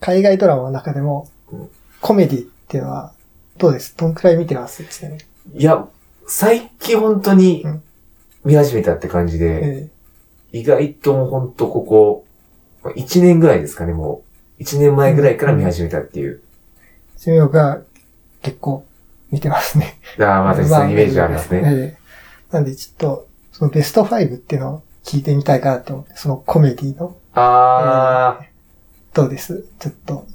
[0.00, 3.12] 海外ドラマの中でもうん、コメディっていうのは、
[3.58, 3.96] どうです？
[3.96, 4.84] どんくらい見てます？
[4.84, 5.22] ちなみに。
[5.60, 5.86] いや、
[6.26, 7.82] 最近本当にうん
[8.44, 9.90] 見始めたって感じで、
[10.52, 12.24] え意外ともう本当ここ、
[12.82, 14.22] まあ1年ぐらいですかね、も
[14.58, 14.62] う。
[14.62, 16.42] 1年前ぐらいから見始めたっていう。
[17.16, 17.80] ー、ちなみに僕は
[18.42, 18.84] 結構
[19.30, 19.98] 見てますね。
[20.18, 21.62] ああ、私そういうイメージありますね。
[21.64, 22.00] ええ
[22.50, 28.44] なんでちょっと、そのベスト5っていうのを聞いてみたいかなって思って、そのコメディの、ああ、
[29.12, 29.66] どうです？
[29.78, 30.26] ちょっと、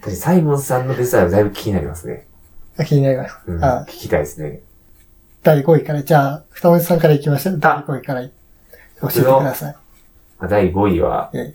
[0.00, 2.26] 私サイモンさんのベストはだいぶ気になりますね。
[2.78, 3.38] あ気になります。
[3.46, 4.60] うん、あ聞きたいですね。
[5.42, 7.58] 第5位から、じゃあ、二文字さんから行きましょう。
[7.58, 8.28] 第5位から教
[9.08, 9.76] えてください。
[10.38, 11.54] まあ第5位は、え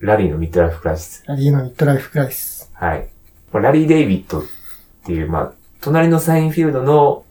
[0.00, 1.24] ラリーのミッドライフクライシス。
[1.26, 2.70] ラリーのミッドライフクライシス。
[2.74, 3.08] はい。
[3.52, 4.42] まあラリー・デイビッドっ
[5.04, 7.24] ていう、まあ、隣のサインフェルドの、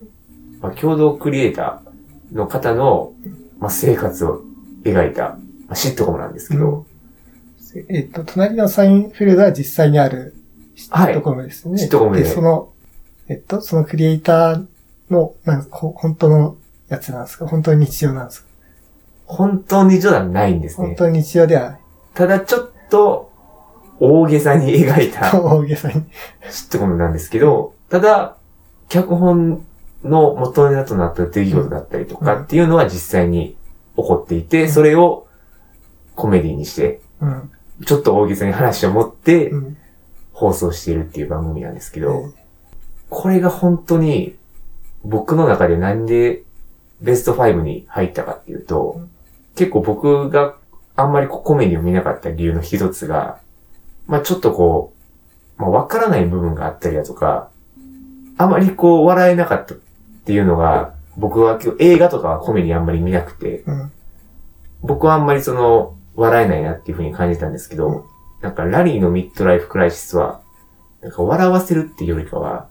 [0.61, 3.13] まあ、共同クリエイターの方の、
[3.59, 4.41] まあ、生活を
[4.83, 6.85] 描いた、まあ、シットコムなんですけど、
[7.89, 10.33] えっと、隣のサインフィールドは実際にある
[10.75, 11.77] シはいットコムですね。
[11.77, 12.69] シットコムでで、その、
[13.27, 14.65] えっと、そのクリエイター
[15.09, 16.55] の、なんか、こ本当の
[16.89, 17.47] やつなんですか？
[17.47, 18.47] 本当に日常なんですか？
[19.25, 20.87] 本当に冗談ないんですね。
[20.87, 21.79] 本当に日常ではない。
[22.13, 23.31] ただちょっと、
[23.99, 26.03] 大げさに描いた 大げさに。
[26.49, 28.35] シットコムなんですけど、ただ、
[28.89, 29.65] 脚本
[30.03, 33.57] の元ネタとなった出来事だったりとかっていうのは実際に
[33.97, 35.25] 起こっていて、それを
[36.15, 37.51] コメディにして、うん。
[37.85, 39.77] ちょっと大げさに話を持ってうん。
[40.37, 42.43] 放送しているっていう番組なんですけど、え
[43.09, 44.35] これが本当に
[45.03, 46.43] 僕の中でなんで
[47.01, 49.01] ベスト5に入ったかっていうと、
[49.55, 50.55] 結構僕が
[50.95, 53.39] あんまりコメディを見なかった理由の一つが、
[54.05, 54.93] まあちょっとこ
[55.57, 57.49] う、まあわからない部分があったりだとか、
[58.37, 59.77] あまりこう笑えなかったっ
[60.25, 63.91] ていうのが、僕は今日映画とかはコメディあんまり見なくて、うん。
[64.83, 70.41] 僕はあんまりその、笑えないなっていうふうに感じたんですけど、うんなんかラリーのミッドライフクライシスは、
[71.01, 72.69] なんか笑わせるっていうよりかは、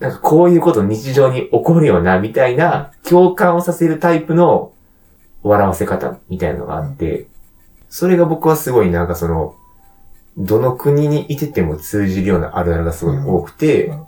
[0.00, 4.72] なんかこういうこと日常に起こるよな、みたいな共感をさせるタイプの
[5.42, 7.26] 笑わせ方みたいなのがあって、
[7.88, 9.56] それが僕はすごいなんかその、
[10.36, 14.06] どの国にいてても通じるようなあるあるがすごい多くて、うん。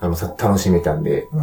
[0.00, 1.38] あのさ、楽しめたんで、うん。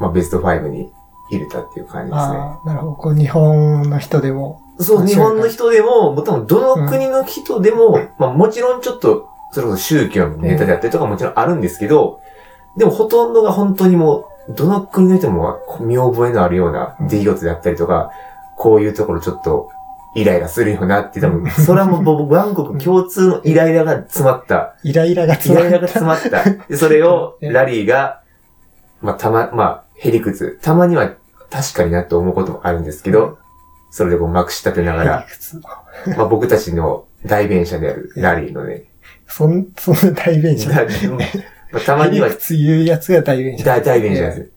[0.00, 0.90] まあベスト5に
[1.36, 2.38] 入れたっていう感じですね。
[2.64, 2.92] なるほど。
[2.92, 4.60] こう、日本の人でも。
[4.78, 12.20] そう、日本の人でも、もう多分どの国の人でも、まあもちろんちょっと、それこそ宗教のネタであったりとかもちろんあるんですけど、
[12.76, 18.10] でもほとんどが本当にもう、どの国の人も見覚えのあるような出来事であったりとか、
[18.56, 19.70] こういうところちょっと
[20.14, 26.66] イライラするよなって多分、それはもう僕、バンコク共通のイライラが詰まった、 イライラがイ詰まるライラが詰まった。
[26.68, 28.20] でそれをラリーが、
[29.00, 31.12] まあたま、まあ、へりくつ、たまには
[31.52, 33.38] 確かになと思うこともあるんですけど、
[33.90, 35.26] それでこうまくし立てながら、
[36.16, 38.84] まあ僕たちの代弁者であるラリーのね、
[39.28, 40.70] そん、そんな代弁者。
[40.70, 40.86] だ
[41.72, 43.64] まあたまには普通言うやつが代弁者。
[43.64, 44.50] 大代弁者です。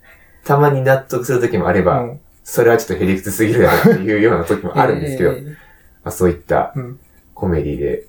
[0.46, 5.56] たまに納得する時もあれば、うんそれはちょっとへりくつすぎるだろうっていうような時もあるんですけど、えま
[6.04, 6.76] あそういった。
[7.34, 8.08] コメディで、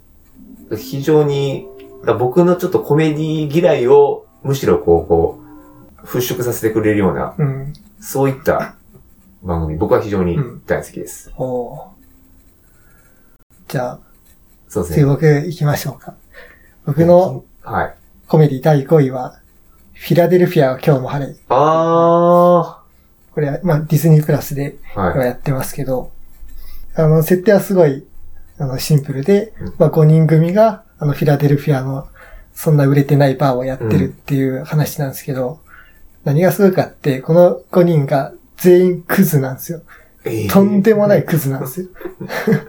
[0.76, 1.66] 非常に、
[2.18, 5.40] 僕のちょっとコメディ嫌いをむしろこう、こ
[6.02, 7.72] う、払拭させてくれるような、うん。
[7.98, 8.75] そういった
[9.42, 11.32] 番組、僕は非常に大好きです。
[11.36, 11.88] おー
[13.68, 14.00] じゃあ、
[14.68, 14.96] そうですね。
[15.02, 16.14] 次僕行きましょうか。
[16.84, 17.94] 僕のはい。
[18.28, 19.40] コメディ第5位は、
[19.92, 21.36] フィラデルフィアは今日も晴れ。
[21.48, 22.82] あ
[23.32, 24.76] これは、まあ、ディズニープラスで。
[24.94, 26.12] 今やってますけど、
[26.94, 28.06] あの、設定はすごい、
[28.58, 32.08] あの、シンプルでうん、まあ、5人組が、あの、フィラデルフィアの、
[32.54, 35.60] そんな売れてないバーをやってるっていう話なんですけど、
[36.24, 39.82] 何がすごいかって、この5人が全員クズなんですよ。
[40.24, 41.88] えーとんでもないクズなんですよ。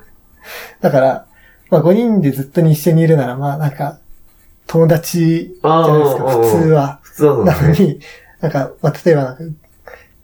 [0.81, 1.25] だから、
[1.69, 3.99] まあ5人でずっと一緒にいるなら、まあなんか、
[4.67, 6.99] 友達じゃないですか、普通は。
[7.01, 7.61] 普通はそうな。
[7.61, 7.99] のに、
[8.41, 9.43] なんか、まあ例えばなんか、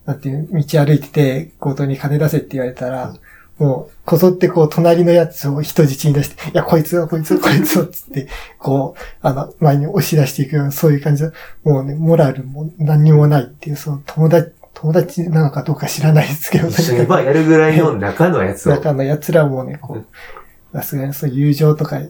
[0.06, 3.16] なんていう、道歩いてて、強盗に金出せって言われたら、
[3.58, 8.28] もう、こぞってこう、隣のやつを人質に出して、いや、こいつは、こいつは、こいつは、つって、
[8.58, 11.32] こう、あの、前に押し出していくような、そういう感じで、
[11.64, 18.74] もうね、モラルも何にもないっていう、その友達、友達なのかどうか知らないですけど、一緒にバーやるぐらいの中のやつを。
[18.74, 20.06] 中の奴らもね、こう、
[20.78, 22.02] さすがにそう友情とか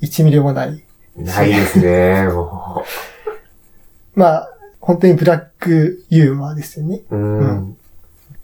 [0.00, 0.84] 1ミリもない。
[1.16, 2.84] ないですね、も
[4.14, 4.48] まあ、
[4.80, 7.02] 本当にブラックユーモアですよね。
[7.10, 7.16] う。
[7.16, 7.38] うん。
[7.38, 7.76] うん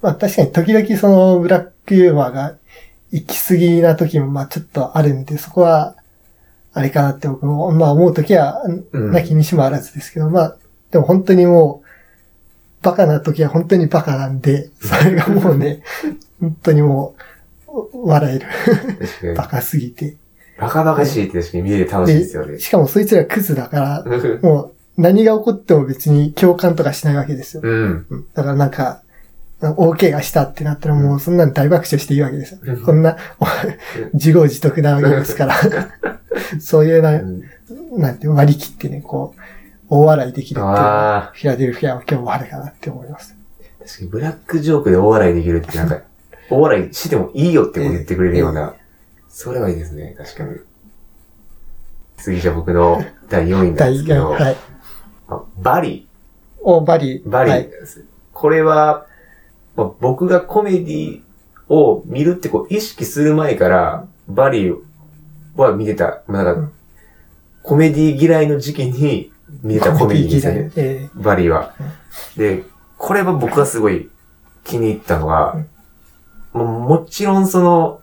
[0.00, 2.56] まあ確かに時々そのブラックユーモアが
[3.10, 5.96] 行き過ぎな時もまあちょっとあるんで、そこは、
[6.72, 10.56] あれかなって僕も、まあ思う時は、うんなきにしもあらずですけど、まあ、
[10.90, 11.87] でも本当にもう、
[12.82, 15.82] バカな時は本当にバカなんで、それがもうね、
[16.40, 17.14] 本当にも
[17.66, 18.46] う、笑える。
[19.06, 20.16] 確かにバカすぎて。
[20.58, 22.58] バカバカしいって確かに見てて楽しいですよね。
[22.58, 24.04] しかもそいつらクズだから、
[24.42, 27.62] もう何が起こっても別に共感とかしないわけですよ。
[27.64, 28.06] うん。
[28.10, 29.02] うんだからなんか、
[29.60, 32.60] 大怪我したってなったらもうそんなの大爆笑していいわけですよ。
[32.62, 33.46] うんこんな、お
[34.14, 35.54] 自業自得なわけですから。
[36.60, 37.42] そういうな、うん
[37.96, 39.40] なんて割り切ってね、こう、
[39.90, 43.36] 大笑いできるっていうのはあフィラデルフィアは今日もあるかなって思います。
[43.60, 46.02] あ、確かにブラックジョークで大笑いできるってなんか、
[46.50, 48.74] 大笑いしてもいいよってこと言ってくれるような、
[49.28, 50.56] それはいいですね、確かに。
[52.16, 54.56] 次じゃあ僕の第4位なん第4、ですけど、はい。
[55.28, 56.08] あバリ
[56.60, 57.22] お、バリ。
[57.24, 57.68] バリーはい。
[58.32, 59.06] これは、
[59.76, 61.22] まあ僕がコメディ
[61.68, 64.76] を見るってこう意識する前から、バリー
[65.56, 66.22] は見てた。
[66.26, 66.56] まあ、
[67.62, 69.32] コメディ嫌いの時期に
[69.62, 70.70] 見てたコメディですね。
[70.76, 71.74] えバリーは。
[72.36, 72.64] で、
[72.96, 74.10] これは僕がすごい
[74.64, 75.56] 気に入ったのは、
[76.52, 78.00] もうもちろんその、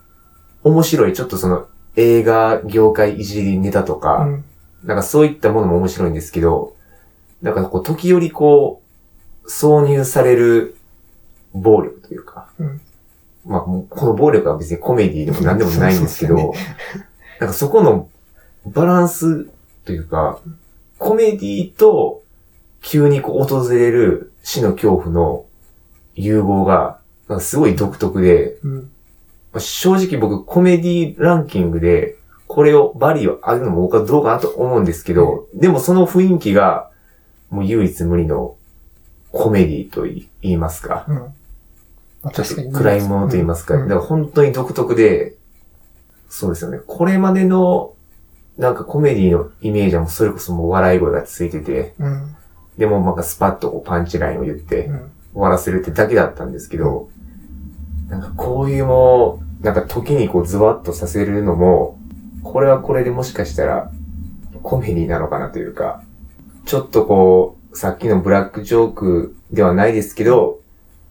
[0.64, 4.46] 面白い、ちょっとその、映画業界いじりネタとーか、うん。
[4.84, 6.76] なんかそういったものも面白いんですけど、
[7.42, 8.82] なんかこう、時折こ
[9.44, 10.76] う、挿入される
[11.54, 12.82] 暴力というか、うん。
[13.46, 16.54] まあ、この暴力は別にコメディでも何でもないんですけど、
[17.40, 18.10] なんかそこの
[18.66, 19.48] バランス
[19.86, 20.40] というか、
[20.98, 22.24] コメディと
[22.82, 25.46] 急にこう訪れる死の恐怖の
[26.16, 28.80] 融合が、なんかすごい独特で、うん。
[29.52, 36.92] まあ正直僕コメディランキングで、これを、バリーを上げるのも僕はどうかなと思うんですけど、でもその雰囲気が、
[37.50, 38.56] もう唯一無二の
[39.32, 42.32] コメディと言いますか、うん。
[42.32, 42.72] 確かに。
[42.72, 45.36] 暗いものと言いますか、うんだから本当に独特で、
[46.30, 46.80] そうですよね。
[46.86, 47.95] これまでの、
[48.58, 52.36] なんかコメディのイメージはもうそれこそもう笑い声がついてて、うん。
[52.78, 55.12] でもなんかスパッとこうパンチラインを言ってうん。
[55.36, 57.10] 終わらせるってだけだったんですけど、
[58.08, 62.00] なんかこういうもう、なんか時にこうズワッとさせるのも、
[62.42, 63.92] これはこれでもしかしたら
[64.64, 66.04] コメディなのかなというか、
[66.66, 70.62] ちょっとこう、さっきのブラックジョークではないですけど、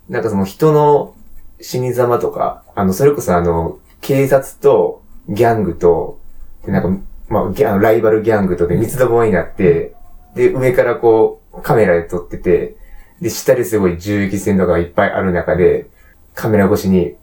[0.08, 1.14] なんかその人の
[1.60, 6.18] 死に様とか、あの、それこそあの、警察とギャングと、
[6.64, 9.94] で、なんか、まあ、ギャンライバルギャングとで三つどもえになって、
[10.36, 12.76] で、上からこう、カメラで撮ってて、
[13.20, 15.86] で、下ですごい銃撃戦とかがいっぱいある中で、
[16.34, 17.14] カメラ越しに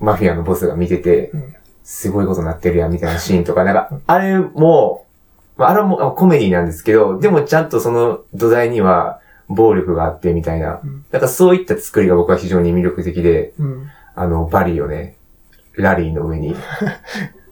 [0.00, 5.06] マフィアのボスが見ててうん、すごいことになってるやんみたいなシーンとか、なんか、あれも、
[5.56, 11.04] まあ、あれもあコメディなんですけど、でもちゃんとその土台には暴力があってみたいなうん。
[11.10, 13.90] なんかそういった作りが僕は非常に魅力的で、うん。
[14.14, 15.16] あの、バリーをね、
[15.74, 16.54] ラリーの上に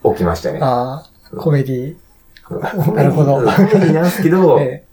[0.03, 0.61] 置きましたね。
[0.63, 1.97] ああ、コメディ。
[2.45, 3.35] コメディなるほど。
[3.37, 4.85] コメディなんですけど、 え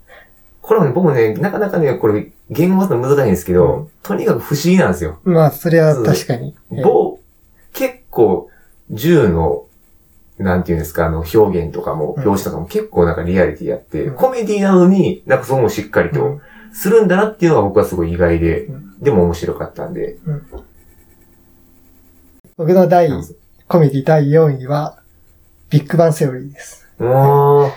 [0.64, 3.88] これもね、僕ね、なかなかね、これ、言語化するの難しいんですけど、うん。
[4.02, 5.18] とにかく不思議なんですよ。
[5.26, 6.54] えまあ、それは確かに。
[6.72, 7.18] ええ棒、
[7.74, 8.48] 結構、
[8.90, 9.66] 銃の、
[10.38, 14.14] なんていうんですか、あの、表現とかも、うん表紙とかも結構なんかリアリティあって、うん。
[14.14, 16.40] コメディなのに、なんかそこもしっかりとうん。
[16.72, 18.98] するんだなっていうのが僕はすごい意外で、うん。
[19.00, 20.16] でも面白かったんで。
[22.56, 23.24] 僕の第うん、
[23.68, 24.98] コメディ第4位は、
[25.74, 26.86] ビッグバンセオリーです。
[27.00, 27.72] おー、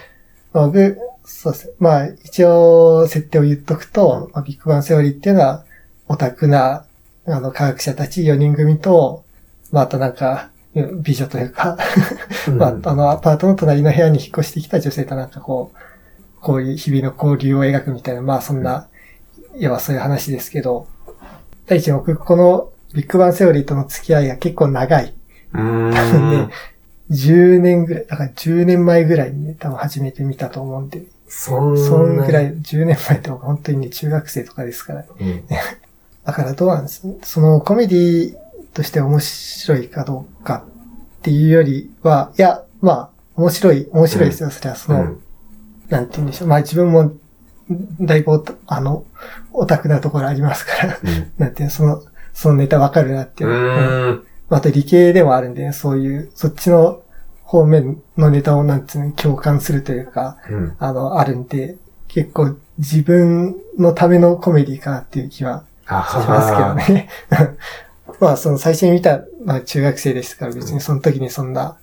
[0.54, 1.74] 僕、そうですね。
[1.80, 5.66] まあ、一応、設定を言っとくと、まあ、ビッグバンセオリーっていうのは、
[6.08, 6.86] オタクな、
[7.26, 9.26] あの、科学者たち4人組と、
[9.72, 11.76] まあ、あとなんか、うん美女というか、
[12.56, 15.78] まあ、あの、アパートの隣の部屋に引っ越してきた女性となんかこう、
[16.40, 18.90] こういう日々の交流を描くみたいな、まあ、そんな、
[19.56, 20.86] 要はそういう話ですけど、
[21.66, 25.16] 第一僕、このビッグバンセオリーとの付き合いが結構長い。
[25.54, 25.92] うーん。
[25.92, 26.50] 多分ね、
[27.12, 31.80] 10年ぐらい、だから10年前ぐらいにね、多分初めて見たと思うんで、そんな。
[31.80, 35.06] そんぐらい、10年前って僕本当にね、中学生とかですから。
[35.20, 35.44] うん。
[36.26, 38.36] だからどうなんですそのコメディ
[38.74, 40.66] として面白いかどうか
[41.20, 44.50] っていうよりは、いや、まあ、面白い、面白いですよ。
[44.50, 45.22] それはその、うん
[45.90, 46.48] なんて言うんでしょう。
[46.48, 47.14] まあ自分も、
[48.02, 49.06] だいぶあの、
[49.54, 51.32] オタクなところありますから、うん。
[51.38, 54.26] なんていうの、その、そのネタわかるなっていうう。
[54.50, 57.02] あと理系でもあるんで、そういう、そっちの
[57.44, 60.76] 方面のネタをなんつうの、共感するというか、うん。
[60.80, 61.78] あの、あるんで、
[62.08, 67.10] 結構自分のためのコメディかなっていう気はあしますけどね。
[68.20, 71.78] まあ、その最初に見た、まあ中学生でしたから別にその時にそんな、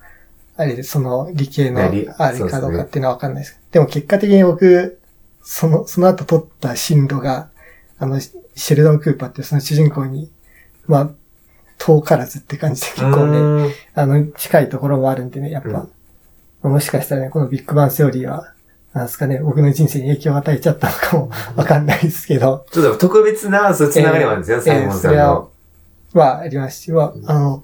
[0.56, 3.60] あれで、その理系のあれかどうかっていうのはわかんないです。
[3.70, 5.00] でも結果的に僕、
[5.42, 7.50] その、その後撮った進路が、
[7.98, 10.30] あの、シェルドン・クーパーっていうその主人公に、
[10.86, 11.10] まあ、
[11.84, 13.72] 遠からずって感じで結構ね、うん。
[13.94, 15.86] あの、近いところもあるんでね、やっぱ、
[16.66, 18.54] もしかしたらね、このビッグバンセオリーは、
[18.94, 25.50] なんですかね、僕の人生に影響を与えちゃったのかもわかんないですけど、ちょっと特別な、そう、つながりもあるんですよ、えーサイモンさんの。
[26.14, 27.62] はありますし、まあ、あの、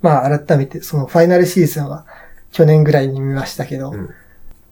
[0.00, 2.04] まあ、改めて、そのファイナルシーズンは
[2.50, 4.10] 去年ぐらいに見ましたけど、うん。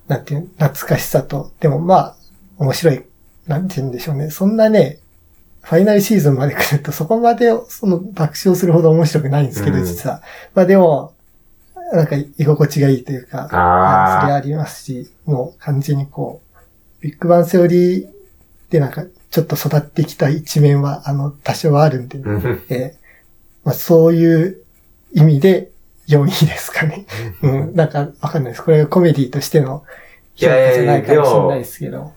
[0.08, 2.16] なんていう、懐かしさと、でもまあ、
[2.58, 3.04] 面白い、
[3.46, 4.30] なんて言うんでしょうね。
[4.30, 4.98] そんなね、
[5.62, 10.22] ファイナルシーズンまで来るとそこまでその爆笑するほど面白くないんですけど、うん実は。
[10.54, 11.14] まあでも、
[11.92, 18.08] なんか居心地がいいというか、あーそれありますし、もう完全にこう、ビッグバンセオリー
[18.70, 23.00] でなんかちょっと育ってきた一面は、あの、多少はあるんで、うんえー
[23.64, 24.62] まあ、そういう
[25.12, 25.70] 意味で
[26.08, 27.06] 4位ですかね。
[27.42, 28.62] うん、なんかわかんないです。
[28.62, 29.84] これがコメディとしての
[30.34, 32.12] 評価じゃないかもしれないですけど。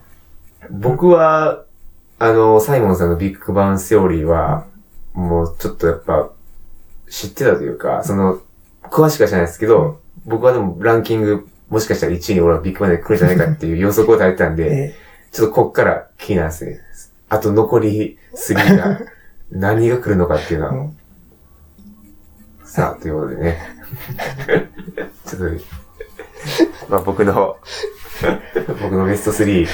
[0.70, 1.64] 僕は、
[2.24, 4.64] あの、サイモンさんのビッグバンセオリーは、
[5.12, 6.30] もうちょっとやっぱ、
[7.10, 8.40] 知ってたというか、その、
[8.84, 14.94] 詳しくは知らないですけど、僕はでもランキング、もしかしたら1位に俺はビッグバンで来るんじゃないかっていう予測を立てたんで、え
[15.32, 16.80] ちょっとこっから気になるんですね。
[17.28, 19.00] あと残り3が、
[19.52, 20.72] 何が来るのかっていうのは。
[20.72, 20.96] ーうん
[22.64, 23.58] さあ、ということでね。
[25.26, 27.58] ちょっと、まあ僕の、
[28.82, 29.68] 僕のベスト3、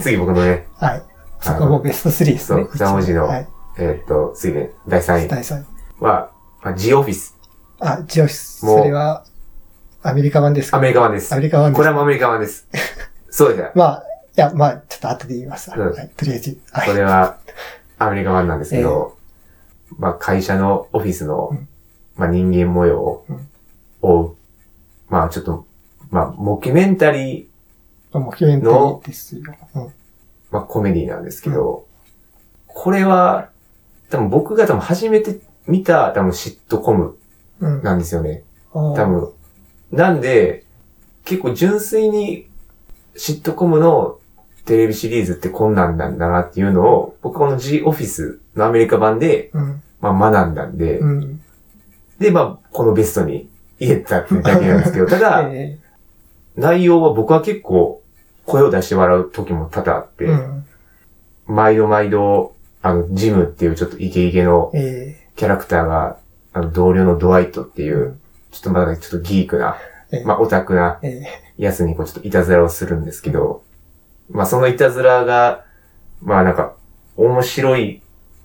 [0.00, 1.02] 次僕のね、はい。
[1.46, 2.64] そこもベスト3ですね。
[2.64, 3.48] そう二文字のはい。
[3.78, 5.64] えーっと、次ね、第3位第3位。
[6.04, 6.30] は、
[6.62, 7.36] まあ、ジオフィス。
[7.80, 8.60] あ、ジオフィス。
[8.66, 9.24] それは、
[10.02, 10.78] アメリカ版ですか？
[10.78, 11.32] アメリカ版です。
[11.32, 11.90] アメリカ版ですこれ。
[11.90, 12.66] はアメリカ版です。
[13.30, 13.70] そうですね。
[13.74, 14.02] まあ、
[14.36, 15.70] いや、まあ、ちょっと後で言います。
[15.74, 16.10] うんはい。
[16.16, 16.58] とりあえず。
[16.72, 16.88] はい。
[16.88, 17.36] これは
[17.98, 19.16] アメリカ版なんですけど、
[19.98, 21.68] まあ会社のオフィスの、うん
[22.16, 24.32] まあ人間模様をうん。
[25.10, 25.66] まあちょっと、
[26.10, 29.42] まあモキュメンタリー、モキュメンタリーですよ。
[29.74, 29.92] うん。
[30.56, 31.86] まあコメディなんですけど、
[32.66, 33.50] これは、
[34.08, 37.18] 多分僕が多分初めて見た多分シットコム
[37.60, 37.82] うん。
[37.82, 38.42] なんですよね。
[38.72, 39.06] 多多。
[39.06, 39.32] 分。
[39.92, 40.64] なんで、
[41.24, 42.46] 結構純粋に
[43.16, 44.18] シットコムの
[44.64, 49.82] テレビシリーズってこんなんなんだなっていうのを、僕はこの G オフィスのアメリカ版で、うん。
[50.00, 51.42] まあ学んだんで、うん。
[52.18, 53.48] で、まあこのベストに
[53.78, 55.78] 入れたってだけなんですけど、 ただ、え
[56.56, 58.02] 内容は僕は結構
[58.46, 60.66] 声を出して笑う時も多々あって、ーうん。
[61.46, 66.18] 毎度毎度、あの、ジムっていうちょっとイケイケのえキャラクターが、
[66.52, 68.18] あの、同僚のドワイトっていーう、
[68.50, 69.76] ちょっとまだちょっとギークな、
[70.12, 71.22] えーまあオタクなえ
[71.58, 73.62] やつにこうちょっといたずらをするんですけど、
[74.30, 75.64] まあそのいたずらが、
[76.22, 76.74] まあなんか
[77.16, 78.02] 面白い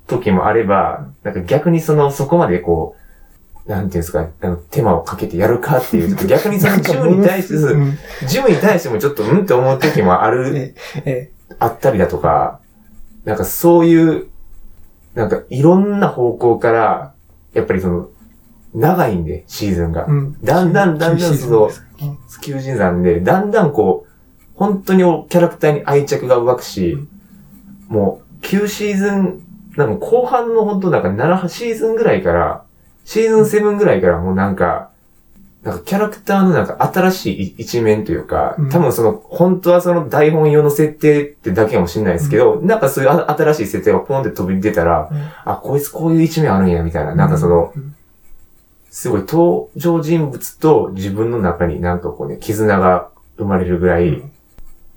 [0.08, 3.00] 時もあれば、なんか逆にそのそこまでこう、
[3.65, 7.98] なんていうんですか、あの手間をかけてやるかっていう、逆にそのジムに対して、 うん。
[8.27, 10.75] ジムに対してもちょっとうんって思う時もある、
[11.60, 12.60] あったりだとか、
[13.24, 14.25] なんかそういう、
[15.13, 17.13] なんかいろんな方向から、
[17.53, 18.08] やっぱりその、
[18.74, 20.12] 長いんで、シーズンがー。
[20.12, 20.38] うん。
[20.41, 24.12] だんだんだんだんそのですうん求人山で、だんだんこう、
[24.56, 26.98] 本当にキャラクターに愛着が湧くし、
[27.88, 29.41] もう、9シーズン、
[29.75, 32.63] なんか後半の本当なんか7シーズンぐらいから、
[33.05, 34.91] シーズン7ぐらいからもうなんか、
[35.63, 38.70] なんかキャラクターのなんか新しい一面というか、うん。
[38.70, 45.29] 多分その、本当はその台本用の設定ってだけかもしれないですけど、なんかそういうあ新しい設定がポンって飛び出たら、うん。
[45.46, 47.96] あ、こいつこういう一面あるんや、みたいな、なんかその、うん。
[48.89, 54.31] すごい登場人物と自分の中になんかこうね、絆が生まれるぐらい、うん。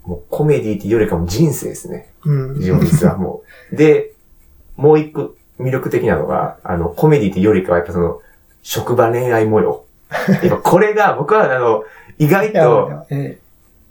[0.07, 2.11] もうコメディっていうよりかも人生ですね。
[2.25, 2.61] うん。
[2.61, 3.77] ジオフィスはもう。
[3.77, 4.13] で、
[4.77, 8.21] もう一個魅力的なのが、あの、コメディってよりかはやっぱその、
[8.63, 9.85] 職場恋愛模様。
[10.43, 11.85] やっぱこれが、僕はあの、
[12.19, 13.39] 意外と、え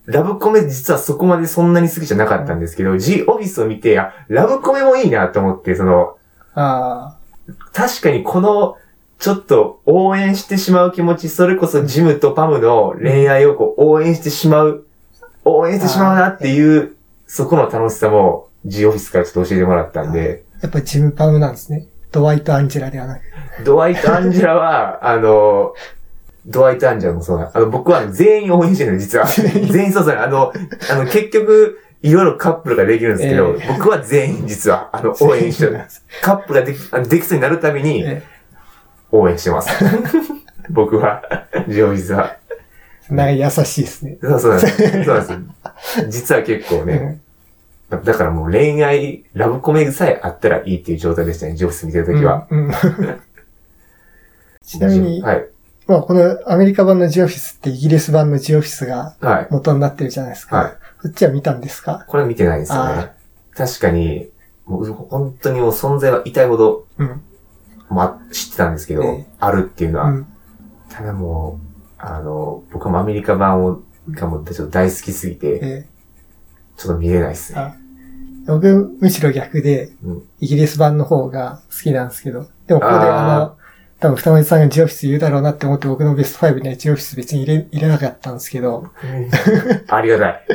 [0.05, 7.17] ラブコメ実はそこまでそんなに好きじゃなかったんですけど、G オフィスを見て、あ、ラブコメもいいなと思って、その、ーあ。
[7.71, 8.77] 確かにこの、
[9.19, 14.85] ちょっと応援してしまう気持ち、それこそジムとパムの恋愛をこう応援してしまう、
[15.45, 20.52] 応援してしまうなっていう、そこの楽しさも G オフィスからちょっと教えてもらったんで、あ。
[20.63, 21.87] やっぱジムパムなんですね。
[22.09, 23.21] ドワイト・アンジェラではなく。
[23.65, 25.73] ドワイト・アンジェラは、 あの、
[26.45, 27.51] ドワイト・アンジェラもそうな。
[27.53, 29.25] あの、僕は全員応援してるの、実は。
[29.69, 30.15] 全員そうそう。
[30.17, 30.53] あの、
[30.89, 35.81] あの、結局、いろいろカップルができるんですけど、え僕は全員実は、あの、応援してる。
[36.21, 38.23] カップルができ、あのできそうになるたびに、え
[39.11, 39.69] 応援してます。
[40.69, 41.21] 僕は、
[41.67, 42.37] ジョイズは。
[43.09, 44.17] ーなんか優しいですね。
[44.21, 45.03] そうそうなんです。
[45.03, 45.43] そうなんで
[45.83, 46.07] す。
[46.09, 47.19] 実は結構ね、
[47.97, 52.47] だだからもう恋愛、ラブコメさえあったらいいっていう状態でしたね、ジョイス見てるときは。
[52.49, 52.65] うん。
[52.65, 52.73] うん
[54.65, 55.45] ちなみに、はい。
[55.87, 59.47] まあこのアメリカ版のジオフィスってイギリス版のジオフィスがはい。
[59.51, 60.55] 元になってるじゃないですか。
[60.57, 60.77] はい。
[61.01, 62.05] そっちは見たんですか？
[62.07, 63.11] これは見てないですよあね。
[63.53, 64.29] 確かに、
[64.65, 67.21] もう本当にもう存在は痛いほど、うん。
[67.89, 70.05] まあ、知ってたんですけど、ええあるっていうのは。
[70.05, 70.27] うん。
[70.89, 75.87] ただもう、あの、僕もアメリカ版を、がもうちょっと大好きすぎて、え
[76.77, 77.75] ちょっと見れないですね。
[78.45, 80.23] 僕、むしろ逆で、うん。
[80.39, 83.57] イギリス版の方が好きなんですけど、でもここであの、
[83.99, 88.91] 多分二森さんがジオフィス言うだろうなって思って僕のベスト5にはジオフィス別に入れ、入れなかったんですけど、
[89.87, 90.45] ありがたい。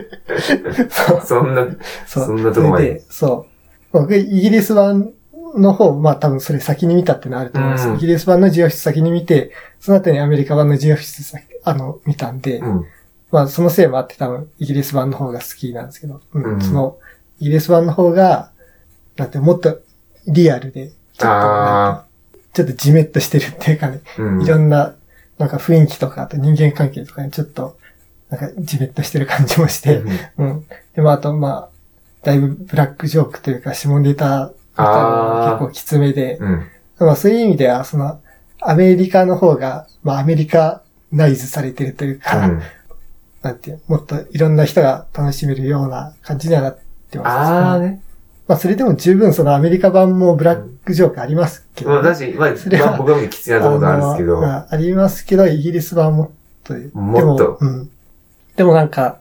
[0.90, 1.22] そう。
[1.24, 1.66] そんな、
[2.06, 2.24] そう。
[2.26, 3.02] そんなとこまで。
[3.08, 3.98] そう。
[3.98, 5.14] 僕、イギリス版
[5.56, 7.88] の方、まあ多分それ先に見たってのはあると思うんです。
[7.88, 7.94] うん。
[7.96, 12.84] イギリス版のジオフィス先に見て、その後にアメリカ版のジオフィス先、あの、見たんで、うん。
[13.30, 16.44] まあそのせいもあって多分イギリス版の方が好きなんですけど、うん。
[16.44, 16.60] うん。
[16.60, 16.98] その、
[17.40, 18.50] イギリス版の方が、
[19.16, 19.80] なんてもっと
[20.26, 22.08] リアルで、ちょっと
[22.58, 24.42] ちょっとジメッとしてるっていうかね、うん。
[24.42, 24.94] いろんな、
[25.38, 27.78] なんか雰囲気とか、あと人間関係とかにちょっと、
[28.30, 30.02] なんかジメッとしてる感じもして、
[30.38, 30.66] うん。
[30.94, 31.68] でもあと、まあ、
[32.24, 36.66] だいぶブラックジョークというか、下ネタみたいなのが結構きつめで、うん。
[36.98, 38.20] まあそういう意味では、その、
[38.60, 42.62] アメリカの方が、まあアメリカナイズされてるというか、うん。
[43.42, 46.82] なんていう、もっといろんな人が楽しめるような感じにはなって
[47.16, 47.28] ます。
[47.28, 48.02] あーね。
[48.46, 56.30] まあそれでも十分そのアメリカ版もブラックジョークありますけど、まあ、だし、まあ、それはまあ僕はきついなところあるんですけど、あのまあありますけど、イギリス版もっ
[56.64, 57.90] と、でもっとも、うん。
[58.56, 59.20] でもなんか、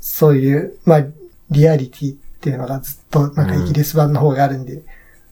[0.00, 1.04] そういう、まあ、
[1.50, 4.82] リアリティっていうのがずっと、なんかイギリス版の方があるんで、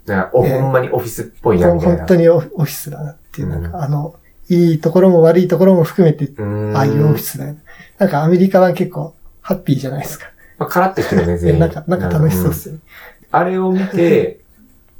[0.06, 1.96] なんええほんまにオフィスっぽいな、みたいな。
[1.98, 4.14] 本当にオフィスだなっていう、なんうんか、あの、
[4.48, 6.30] いいところも悪いところも含めて。
[6.74, 7.58] ああいうオフィスだよね。
[7.98, 10.26] なんかアメリカは結構、ハッピーじゃないですか。
[10.58, 11.60] まあ、カラッとしてるね、 全員。
[11.60, 12.80] なんか、なんか楽しそうっすよね。
[13.30, 14.40] あれを見て、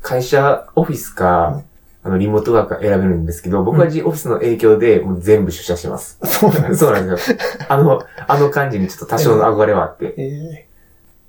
[0.03, 1.63] 会社、オフィスか、
[2.05, 6.19] あの、リモートワークが選べるんですけど、僕は G オフィスの影響で、もう全部出社してます。
[6.25, 7.37] そうなんですそうなんですよ。
[7.69, 10.69] あの、あの感じにちょっと多少の憧れはあって、えー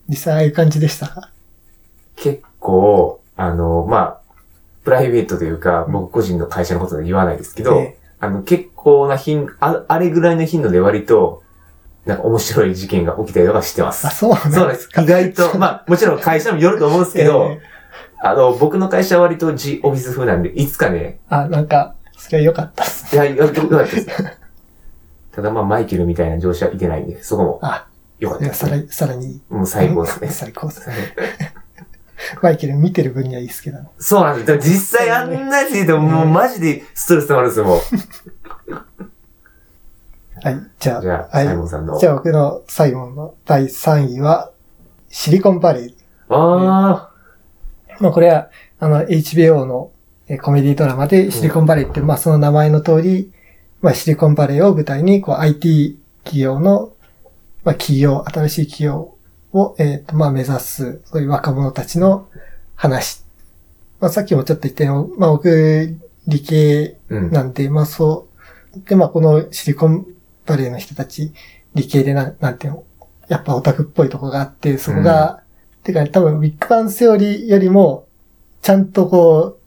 [0.09, 1.07] 実際ああいう感じでした？
[1.07, 1.29] か
[2.15, 4.33] 結構、あの、まあ、
[4.83, 11.43] プライベートというか、僕個人の会社のことで言わないですけど、えあの、結構な頻、ああれぐらいの頻度で割と、
[12.09, 14.11] なんか面白い事件が起きたりとかしてますーあ、。
[14.11, 14.89] そうなんですそうなんです。
[14.99, 17.61] 意外と、まあ、もちろん会社にもよると思うんですけど、え
[18.21, 23.15] あの、僕の会社は割と G オフィス風なんで、いつかね、ーあ、なんか、それは良かったっす。
[23.15, 24.07] いや、よよかったです。
[25.31, 27.87] ただまあ、マイケルみたいな上司はいてないんで、そこもあ、
[28.17, 28.71] 良かったですね。
[28.71, 29.59] いやさらに、さらに。
[29.59, 30.29] もう最高ですね。
[30.31, 30.95] 最高ですね。
[32.41, 33.77] マイケル見てる分にはいいですけど。
[33.99, 34.47] そうなんです。
[34.47, 37.79] でも実際あんなやついても、もうマジでストレス溜まるんですよ、もう。
[40.43, 41.99] はい、じゃあ、じゃあ、はいサイモンさんの。
[41.99, 44.51] じゃあ僕の最後の第3位は、
[45.09, 45.93] シリコンバレー。
[46.29, 47.09] あ
[47.99, 48.49] まあこれは、
[48.79, 49.91] あの、HBO の
[50.29, 53.31] えーコメディドラマでシリコンバレーって、まあその名前の通り、
[53.81, 56.93] まあシリコンバレーを舞台に、こう IT 企業の、
[57.63, 59.15] まあ企業、新しい企業
[59.53, 62.27] を、えっ、と、まあ目指す、そういう若者たちの
[62.75, 63.23] 話。
[63.99, 65.97] まあさっきもちょっと言ったように、まあ僕、
[66.27, 67.15] 理系ー。
[67.15, 67.31] うん。
[67.31, 68.27] なんで、まあそ
[68.75, 68.87] う。
[68.87, 70.05] で、まあこのシリコン
[70.49, 71.33] バレーの人たち、
[71.75, 72.83] 理系でなん、なんていうの、
[73.27, 75.43] やっぱオタクっぽいとこがあって、そこが、
[75.83, 78.07] てか多分ビッグバンセオリーよりも、
[78.61, 79.59] ちゃんとこ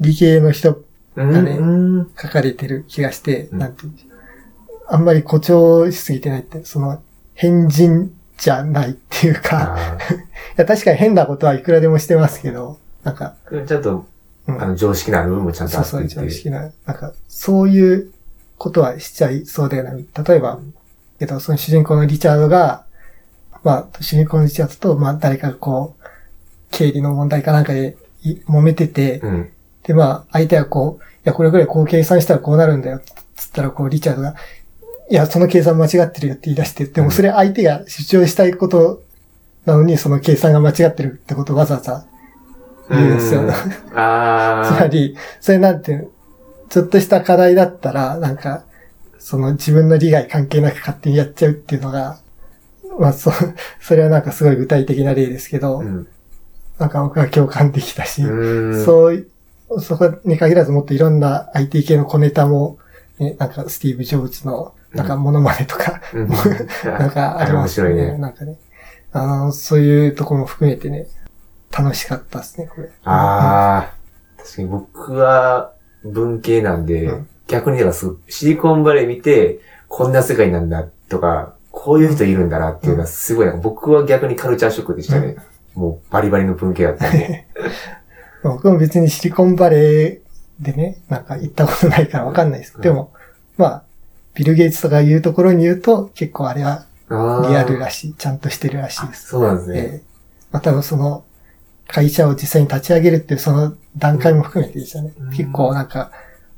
[0.00, 0.82] う、理系の人
[1.16, 1.30] うん。
[1.32, 1.64] がねう
[2.02, 2.10] ん。
[2.20, 3.92] 書かれてる気がして、うんなんていう
[4.88, 7.02] あんまり誇張しすぎてないって、その、
[7.34, 10.16] 変人じゃないっていうか、あ い
[10.56, 14.06] や確かに変なことはいくらでもしてますけど、なんか、ーちゃんと、
[14.48, 16.22] うんあの、常識のある部分もちゃんとあそうそう、っていて。
[16.22, 18.12] 常識な、なんか、そういう
[18.58, 19.92] ことはしちゃいそうだよな。
[19.94, 20.60] 例えば、
[21.18, 22.84] けど、その主人公のリチャードが、
[23.62, 26.04] まあ、主人公のリチャードと、まあ、誰かがこう、
[26.70, 29.52] 経理の問題かなんかでい揉めてて、うん。
[29.84, 33.00] で、まあ、相手はこう、いや、これぐらいこう計算したらこうなるんだよ、
[33.36, 34.34] つったら、こう、リチャードが、
[35.10, 39.02] いや、その計算間違ってるよって言い出して、でもそれ相手が主張したいこと
[39.64, 42.04] なのに、その計算が間違ってるってことをわざわざ
[42.90, 43.42] 言うんですよ。
[43.42, 43.54] うん つ
[43.94, 46.08] あまり、それなんて
[46.72, 48.64] ちょっとした課題だったら、なんか、
[49.18, 52.18] その自分の利害関係なく勝手にやっちゃうっていうのが、
[52.98, 53.30] まあ、そ、
[53.78, 55.82] それはなんかすごい具体的な例ですけど、ー。
[55.82, 56.08] うん。
[56.78, 58.84] なんか僕は共感できたし、うん。
[58.86, 59.26] そう、
[59.80, 62.78] そこに限らずもっといろんな IT 系の小ネタも、
[63.18, 66.28] ね、なんかスティーブ・ジョブズの、なんかモノマネとか、うん。
[66.98, 68.16] なんかあります面白いね。
[68.16, 68.56] なんかね、
[69.12, 71.06] あの、そういうとこも含めてね、
[71.70, 72.88] 楽しかったですね、これ。
[73.04, 73.94] ああ、
[74.38, 85.36] 確かに僕は文系なんで、うん逆にだからシリコンバレー見て、こんな世界なんだとか、こういう人いるんだなっていうのはすごい僕は逆にカルチャーショックでしたね。
[85.74, 87.46] もうバリバリの文系だったんで。
[88.42, 92.74] 僕も別にシリコンバレーでね、なんか行ったことないからわかんないです。
[92.74, 93.12] うんでも、
[93.56, 93.82] まあ、
[94.34, 99.28] ビル・ゲイツとかいうところに言うと、結構あれはリアルらしい、ちゃんとしてるらしいです。
[99.28, 99.78] そうなんですね。
[99.78, 100.02] ええ
[100.52, 101.24] まあ多分その、
[101.86, 105.12] 会社を実際に立ち上げるっていうその段階も含めてでしたね。
[105.18, 106.10] うん結構なんか、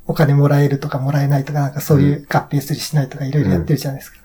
[0.07, 4.19] お金もらえるとかもらえないとか、なんかそういう合併するしないとかいろいろやってるじゃないですか。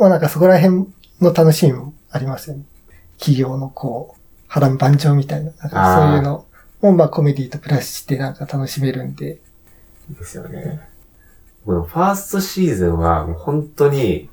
[0.00, 0.86] まあなんかそこら辺
[1.20, 2.64] の楽しみもありますよね。
[3.18, 6.44] 企業のこう、波乱万丈みたいな、なんかそういうの
[6.80, 9.40] もまあコメディとプラスしてなんか楽しめるんで、
[10.10, 10.80] いいですよね。
[11.64, 14.28] このファーストシーズンはもう本当に、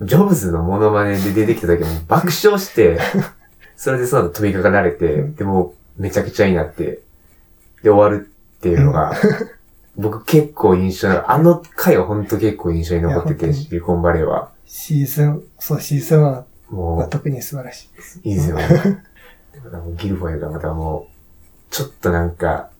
[0.00, 2.98] ジョブズのモノマネで出てきた時も爆笑して、
[3.76, 7.00] それでその後飛びかかられて、うんでもめちゃくちゃになって、
[7.82, 8.26] で終わる
[8.58, 9.12] っていうのが、
[9.96, 14.50] 僕結構印象な、あの回は本当結構印象に残ってて、シリコンバレーは。
[14.64, 18.18] シーズン、そう、シーズン1はも特に素晴らしいです。
[18.24, 19.04] う、いいですよね。
[19.96, 22.70] ギルフォイルがまたもう、ちょっとなんか、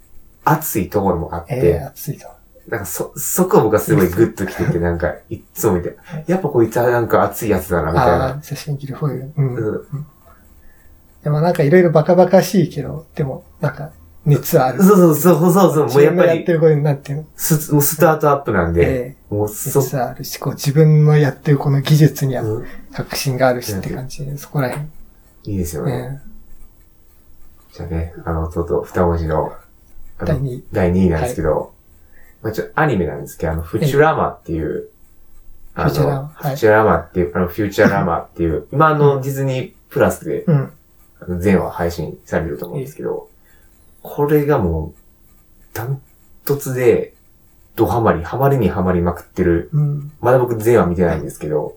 [0.44, 2.28] 熱いところもあって、ええ熱いと。
[2.68, 8.34] なんかそ、そこ僕はすごいグッときてて、なんか、いっつも見て、 やっぱこいつはなんか熱いやつだな、みたいああな。
[8.36, 9.32] ー、写真ギルフォイル。
[9.36, 9.54] うん。
[9.56, 10.06] うん
[11.22, 13.90] でもなんかいろいろバカバカしいけど、でも、なんか、
[14.26, 14.82] 熱ある。
[14.82, 17.24] そうそうそうそうそう、もうやっぱりやって、ることになってる。
[17.36, 24.88] スもうスタートアップなんで、えもうえそ、熱あるし、こう自分のやってるこの技術にはうん確信があるしって感じで、そこら辺。
[25.44, 26.20] いいですよね。
[26.26, 26.30] え
[27.72, 29.52] じゃあね、あの、とうとう二文字の、
[30.18, 31.72] あの第二位第2位なんですけど、
[32.42, 34.88] まあちょっとアニメなんですけど、あの、フュチュラマっていう、
[35.74, 40.72] あのフューチュラマっていう、あの、フューチャラマっていう、今あの、ディズニープラスで、えうん。
[41.40, 43.28] 全話配信されると思うんですけど、
[44.02, 45.00] これがもう、
[45.72, 46.00] ダン
[46.44, 47.14] トツで、
[47.76, 49.70] ドハマり、ハマりにハマりまくってる。
[49.72, 50.12] うん。
[50.20, 51.76] まだ僕全話見てないんですけど、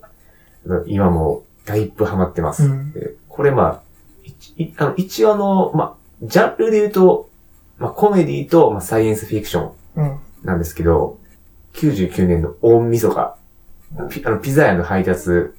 [0.87, 2.65] 今もう、だいぶハマってます。
[2.65, 3.81] うんでこれまあ、
[4.77, 7.29] あの一応あの、まあ、ジャンルで言うと、
[7.79, 10.19] まあ、コメディと、まあ、サイエンスフィクションうん。
[10.43, 11.17] なんですけど、
[11.73, 13.35] 99年の大晦日、
[14.09, 15.51] ピあのピザ屋の配達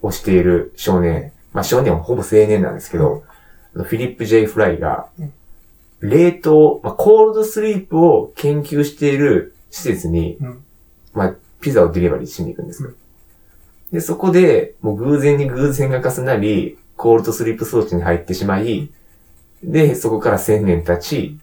[0.00, 3.24] をしている少年、まあ少年はほぼ青年なんですけど、
[3.74, 5.32] フィリップ・ジェイ・フライがうん、
[6.04, 10.64] 冷凍、まあ、コールドスリープを研究している施設に、うん。
[11.12, 12.90] まあ、ピザをデリバリーしに行くんですよ。
[12.90, 12.96] うん
[13.94, 18.90] で、そこで、もう偶然に偶然が重なり、コールドスリープ装置に入ってしまい、
[19.62, 21.38] で、そこから1000年経ち、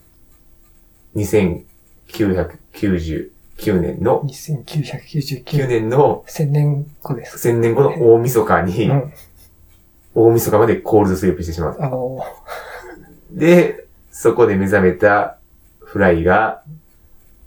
[1.15, 3.31] 2999
[3.79, 5.67] 年の、2999 9年。
[5.67, 7.47] 年の1000年後です。
[7.47, 9.13] 1000年後の大晦日に、うん。
[10.13, 11.77] 大晦日までコールドスリープしてしまう。
[11.79, 12.19] あの、
[13.31, 13.80] で、
[14.11, 15.37] そこで目覚めた
[15.79, 16.63] フライが、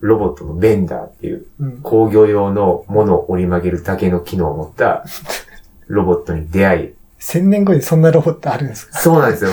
[0.00, 1.80] ロボットのベンダーっていううん。
[1.80, 5.04] 工業用のものを折り曲げるだけの機能を持った
[5.86, 8.98] ロボットに出会い、1000年後にそんなロボットあるんですか？
[8.98, 9.50] そうなんですよ。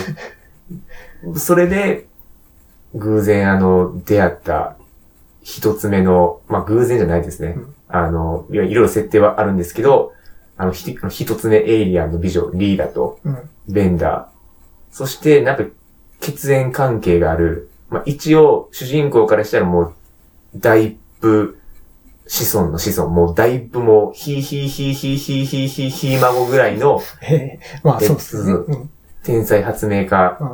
[1.36, 2.08] それで、
[2.96, 4.76] 偶然あの、出会った
[5.42, 7.54] 一つ目の、まあ偶然じゃないですね。
[7.58, 10.14] うんあの、いろいろ設定はあるんですけど、
[10.56, 13.50] あの、ひ一つ目エイリアンの美女、リーダとうん。
[13.68, 14.96] ベンダー。
[14.96, 15.66] そして、なんか、
[16.22, 17.70] 血縁関係がある。
[17.90, 19.94] まあ一応、主人公からしたらもう、
[20.56, 21.58] だいぶ、
[22.28, 28.54] 子孫の子孫、もうだいぶもう、ヒーヒーヒーヒーヒーヒーヒーヒー孫ぐらいのええまあそうっすね。
[29.24, 30.48] 天才発明家、うん。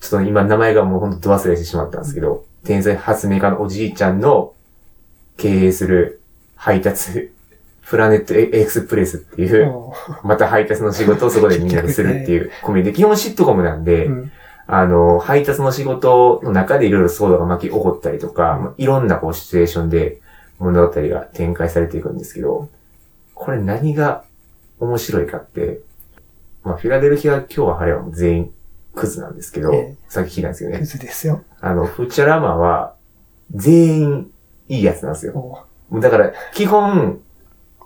[0.00, 4.54] ちょっと今名前がもうほんと忘れてしまったんですけど、天才発明家のおじいちゃんの
[5.36, 6.22] 経営する
[6.56, 7.30] 配達、
[7.86, 9.92] プラネットエクスプレスっていう、
[10.22, 12.94] また配達の仕事をそこでみんなでするっていうコメディ。
[12.94, 14.32] 基本シットコムなんで、うん。
[14.72, 20.20] あの、配達の仕事の中でいろいろ騒動が巻き起こったりとか、まあいろんなこうシチュエーションで
[20.60, 22.68] 物語が展開されていくんですけど、
[23.34, 24.24] これ何が
[24.78, 25.80] 面白いかって、
[26.62, 28.52] まあ、フィラデルフィア今日は晴れは全員
[28.94, 30.86] クズなんですけど、ええさっき聞いたんですよねク。
[30.86, 31.42] ズですよ。
[31.60, 32.94] あの、フッチャラマは
[33.52, 34.30] 全員
[34.68, 35.66] いいやつなんですよ。
[35.90, 37.20] おだから、基本、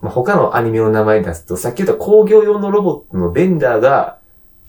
[0.03, 4.18] まあ、他のアニメの名前出すと、さっき言った工業用のロボットのベンダーが、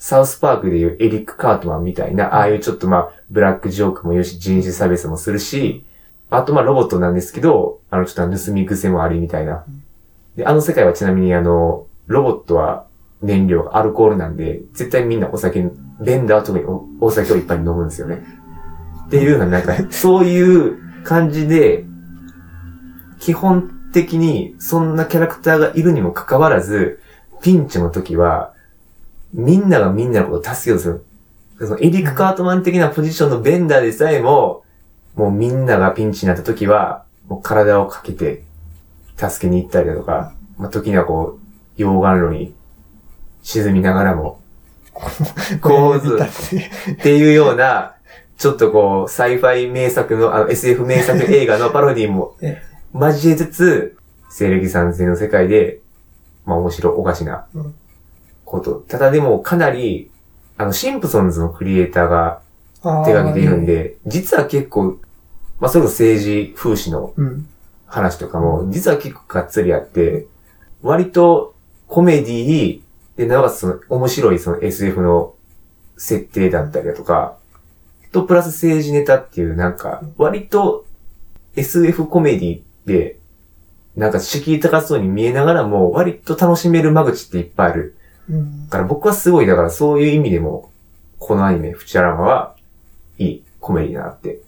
[0.05, 5.83] サウスパークでいうエリック・カートマンみたいな、ああいうちょっとまあ、ブラックジョークも言うし、人種差別もするし、
[6.29, 9.65] あとまあ、ロボットなんですけど、あの、ちょっと盗み癖もありみたいな。
[10.35, 12.85] で、あの世界はちなみにあの、ロボットは
[13.23, 18.23] 燃料がアルコールなんで、絶対みんなお酒、ベンダーは特におお酒をいっぱい飲むんですよね。
[19.07, 21.83] っていうのはなんか、そういう感じで、
[23.17, 26.99] 基本的にそんなキャラクターがいるにもかかわらず、
[27.41, 28.53] ピンチの時は、
[29.35, 31.05] みんながみんなのことを助けようとする。
[31.67, 34.63] そのエリック・カートマン的なポジションのベンダーでさえも、
[35.15, 38.43] もうみんながピンチになった時は、もう体をかけて
[39.17, 41.37] 助けに行ったりだとか、まあ、時にはこ
[41.77, 42.53] う、溶岩炉に
[43.43, 44.39] 沈みながらも、
[45.61, 46.17] 構図
[46.93, 47.95] っていうような、
[48.37, 52.61] ちょっとこう、 sci-fi 名作の、あの SF 名作映画のパロディもえ
[52.93, 53.97] 交えつつ、
[54.29, 55.79] 西暦三千年の世界で、
[56.45, 57.75] まあ面白おかしなうん
[58.45, 58.75] こと。
[58.88, 60.10] ただでもかなり、
[60.58, 62.41] あの、シンプソンズのクリエイターが
[63.05, 64.99] 手掛けているんで、実は結構、
[65.60, 67.47] まあそれこそ政治風刺のうん。
[67.88, 70.27] 話とかも、実は結構がっつりあって、
[70.81, 71.55] 割と
[71.88, 72.81] コメディ
[73.15, 75.34] で、なおかつその面白いその SF の
[75.97, 77.38] 設定だったりだとか、
[78.12, 80.86] とプラス政治ネタっていうなんか、割と
[81.55, 83.19] SF コメディで、
[83.95, 87.95] なんか敷居高そうに見えながらも、割と楽しめる間口っていっぱいある。
[88.29, 90.71] うんだから僕はすごい、だからそういう意味でも、
[91.19, 92.55] このアニメ、フチャラマは
[93.17, 94.39] いいコメディだなって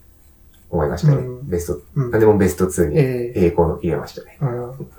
[0.70, 1.18] 思いましたね。
[1.18, 4.38] うんベスト、うんでもベスト2にええ栄光の入れましたね。
[4.42, 4.90] うん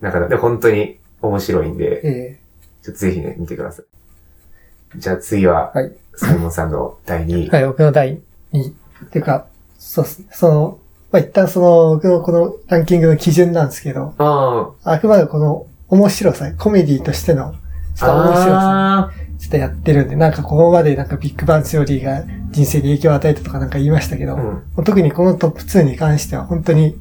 [0.00, 2.38] だから、で本当に面白いんで、え
[2.82, 4.98] ちょっとぜひね、見てください。
[4.98, 7.46] じゃあ次は、はいサイモンさんの第2位。
[7.46, 8.20] えはい、僕の第
[8.52, 8.68] 2位。
[8.68, 9.46] っていうか、
[9.78, 10.26] そうですね。
[10.32, 10.78] その、
[11.10, 17.54] まあ、一旦その、僕のこのランキングの基準なんですけど、ああくまでこの面白さ、コメディとしての、
[17.94, 24.84] ちょっと面白さ、あちょっとやってるんで、なんかここまでなんかビッグバンセオリーが人生に影響を与えたとかなんか言いましたけど、ーうん。
[24.84, 26.96] 特にこのトップ2に関しては本当に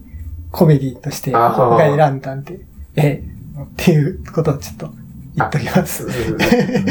[0.52, 2.60] コメディとして僕が選んだんで、
[2.96, 3.02] え？
[3.02, 3.24] え、
[3.64, 4.90] っていうことをちょっと
[5.36, 6.08] 言っときます。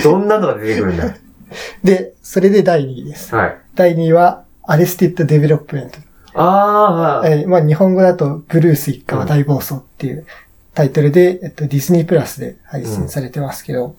[0.03, 1.15] どんなのが出てくるんだ？
[1.83, 3.35] で、それで第2位です。
[3.35, 3.57] はい。
[3.75, 5.99] 第2位は、アレスティッド・デベロップメント。
[6.35, 10.25] ああ、えーまあ日本語だと、ブルース一家は大暴走っていう
[10.81, 13.97] タイトルで、えっと、ディズニープラスで配信されてますけど、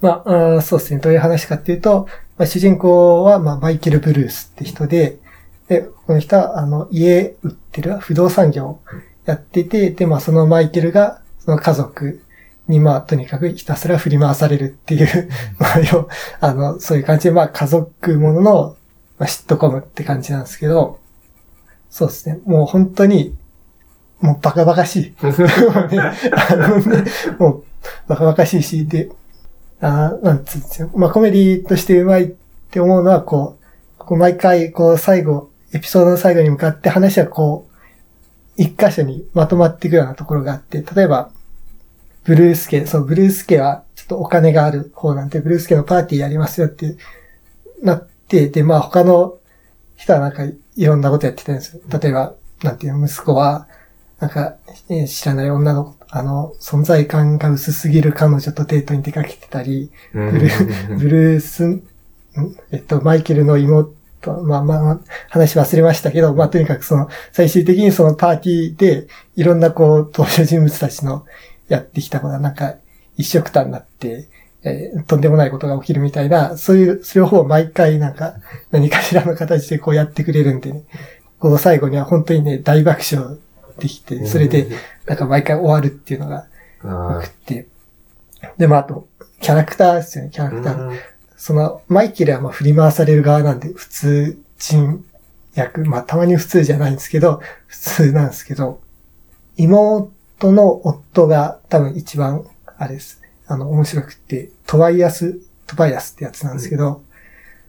[0.00, 1.00] まああー、そうですね。
[1.00, 2.06] どういう話かっていうと、
[2.36, 5.18] まあ、主人公は、まあ、マイケル・ブルースって人で、
[5.66, 8.80] で、この人は、あの、家売ってる不動産業を
[9.24, 12.22] やってて、で、まあ、そのマイケルが、その家族
[12.68, 16.08] に、まあ、とにかくひたすら振り回されるっていう、まあ、要、
[16.38, 18.76] あの、そういう感じで、まあ、家族ものの、
[19.18, 21.00] まあ、シットコムって感じなんですけど、
[21.90, 22.38] そうですね。
[22.44, 23.34] もう本当に、
[24.20, 25.24] もうバカバカしい。
[25.24, 25.32] もう
[25.88, 25.98] ね、
[26.32, 27.04] あのね、
[27.38, 27.64] もう
[28.08, 29.10] バカバカしいし、で、
[29.80, 30.90] あーなんつうんですよ。
[30.94, 32.26] まあコメディとしてうまいっ
[32.70, 33.58] て思うのは、こ
[33.98, 37.74] う、こう毎回、こう最後、エピソードの最後に向かって話はこう、
[38.56, 41.30] 一箇所にまとまっていくようなところがあって、例えば、
[42.24, 46.96] ブルース家、そう、ブルース家はちょっとお金がある方なんで、ブルース家のパーティーやりますよって
[47.82, 49.38] なって、で、まあ他の
[49.96, 51.82] 人はなんかいろんなことやってたんですよ。
[51.88, 53.68] 例えば、なんていうの、息子は、
[54.18, 54.56] なんか、
[54.88, 60.32] えー知らない女の、あの、存在感が薄すぎる彼女とデートに出かけてたり、うん。
[60.32, 61.82] ブルー、 ブルース、ん
[62.72, 63.92] えっと、マイケルの妹、
[64.44, 71.24] まあまあまあ、話忘れましたけど、まあとにかくその、最終的にそのパーティーで、いろんなこう、登場人物たちの
[71.68, 72.74] やってきたことがなんか、
[73.16, 74.28] 一緒くたになって、
[74.64, 78.34] えーとんでもないことが起きるみたいな、そういう、それを毎回なんか、
[78.72, 80.82] 何かしらの形でこうやってくれるんでね、
[81.38, 83.38] こう最後には本当にね、大爆笑
[83.78, 84.68] できて、それで、
[85.06, 86.46] なんか毎回終わるっていうのが
[86.82, 87.66] あ良くて、
[88.56, 89.08] で、まああと、
[89.40, 90.88] キャラクターですよね、キャラークター。
[90.88, 90.98] うん。
[91.36, 95.04] その、マイケルはまあ振り回される側なんで、普通人
[95.54, 98.80] 役、まあたまに普通じゃないんですけど、普通なんですけど、
[99.56, 100.10] 妹
[100.42, 102.44] の夫が多分一番、
[102.76, 103.20] あれです。
[103.22, 107.02] ね、あの、面白くって、トバイアス、トバイアスってやつなんですけど、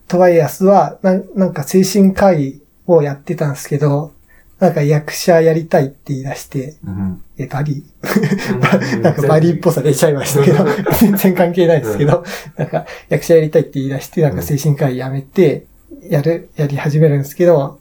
[0.08, 4.13] トバイアスはなん、なんか精神科医をやってたんですけど、
[4.60, 7.24] なんか役者やりたいって言い出して、うん。
[7.38, 7.84] え、バリ。
[8.02, 9.13] ーなん。
[9.13, 10.65] か バリーっぽさ出ちゃいましたけど、
[11.00, 12.24] 全然関係ないですけど、
[12.58, 15.65] なんか役者やりたいって言い出して、なんか精神科医辞めて、
[16.10, 17.80] やる、やり始めるんですけど、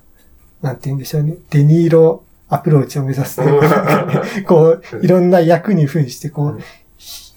[0.62, 1.34] なんて言うんでしょうね。
[1.50, 6.60] デニーロアプローチを目指すというか、こう、いろんな役に扮して、こう、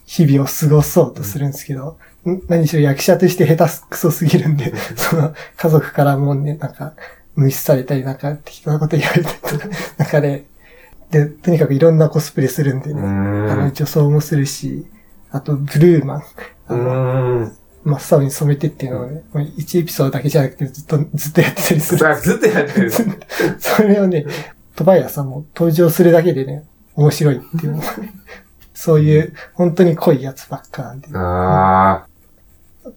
[0.06, 2.42] 日々を過ごそうとするんですけど、ん。
[2.48, 6.94] 何しろ役者として下手くそすぎるんで、その家族からもね、なんか、
[7.36, 9.68] 無視されたり、なんか適当なこと言われたりとか、
[9.98, 10.46] なんかね、
[11.12, 13.74] で、とにかくいろんなコスプレするんでね、うあの、ん。
[13.74, 14.88] 女装もするし、
[15.30, 16.24] あと、ブルーマン、
[16.68, 17.58] あうの、ん。
[17.84, 22.00] 真っ青に染めてっていうのをね、もう1エピソードだけじゃなくてずっと、ずっとやってたりする。
[22.00, 22.92] さ ずっとやってる。
[23.60, 24.26] それをね、
[24.76, 26.64] トバイアさんも登場するだけでね、
[26.96, 27.84] 面白いっていうの。
[28.74, 32.06] そういう、本当に濃いやつばっかなんで、あ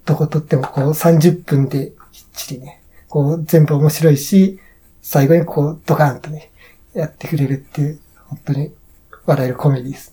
[0.05, 2.81] どこ撮ってもこう30分できっちりね、
[3.14, 4.59] こう全部面白いし、
[5.00, 6.50] 最後にこうドカーンとね、
[6.94, 8.72] やってくれるっていう、本当に
[9.24, 10.12] 笑えるコメディです。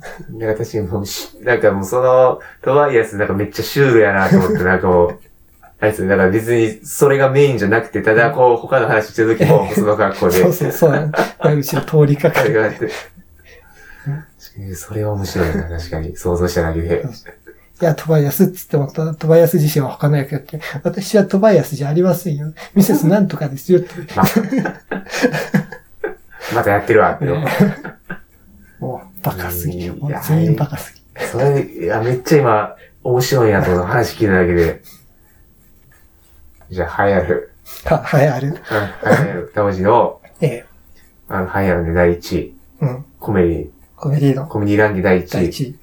[0.00, 0.32] あ。
[0.32, 1.04] なんか確かにも
[1.42, 5.20] なんかもうその、トバイアスなんかめっちゃシュールやなと思って、なんかもう、
[5.80, 10.40] あれですよ、だから別にそれがメインじゃなくて、ただこう他の話してる時もその格好で。
[10.42, 11.12] そうそうそう。
[11.42, 12.72] 後ろ通りかかる。
[14.76, 16.16] それは面白いな、確かに。
[16.16, 17.04] 想像しただけで。
[17.80, 22.54] いや、トバイアスっつっても、トトバイアス自身は他の役やって、私はトバイアスじゃありませんよ。
[22.74, 23.90] ミセスなんとかですよって。
[24.14, 24.22] ま
[26.54, 27.26] またやってるわ、って。
[28.78, 29.94] もう、バカすぎる。
[29.94, 31.28] もう全員バカすぎる。
[31.28, 34.80] それ、いや、めっちゃ今、面白いなと話聞いただけで。
[36.70, 37.52] じゃあ、流行る。
[37.84, 38.48] は、はい、ある。
[38.48, 38.60] うん流
[39.28, 39.52] 行る。
[39.54, 40.64] 当時の、ええ。
[41.28, 42.54] あの、流行るで第1位。
[42.80, 43.04] うん。
[43.20, 45.78] コメディ、コメディのコメディランキ第1位第一位。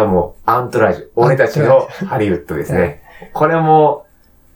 [0.00, 1.08] はもう、アントラージュ。
[1.16, 3.02] 俺たちのハリウッドですね。
[3.32, 4.06] これも、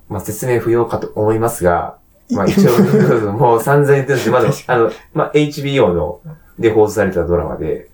[0.08, 1.98] まあ、説明不要かと思いますが、
[2.30, 2.72] まあ一応、
[3.32, 6.20] もう散々言ってるんですけど、まだ確、あの、まあ HBO の、
[6.58, 7.88] で放送されたドラマで、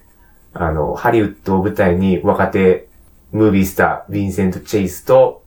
[0.55, 2.89] あの、ハリウッドを舞台に若手
[3.33, 5.43] ムービースター、ヴィンセント・チェイスと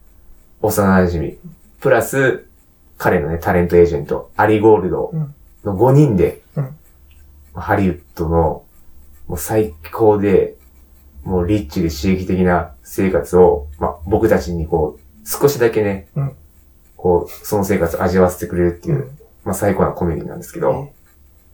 [0.61, 1.33] 幼馴染
[1.79, 2.45] プラス
[2.97, 5.13] 彼のね、タレントエージェント、アリ・ゴールド
[5.63, 6.75] の5人で、うん。
[7.53, 8.63] ハリウッドの
[9.27, 10.55] もう最高で、
[11.27, 16.31] もうリッチで刺激的な生活を、まあ、僕たちにこう、少しだけね、うん。
[16.95, 19.11] こう、その生活を味わわせてくれるっていう、
[19.43, 20.89] まあ最高なコメディなんですけど、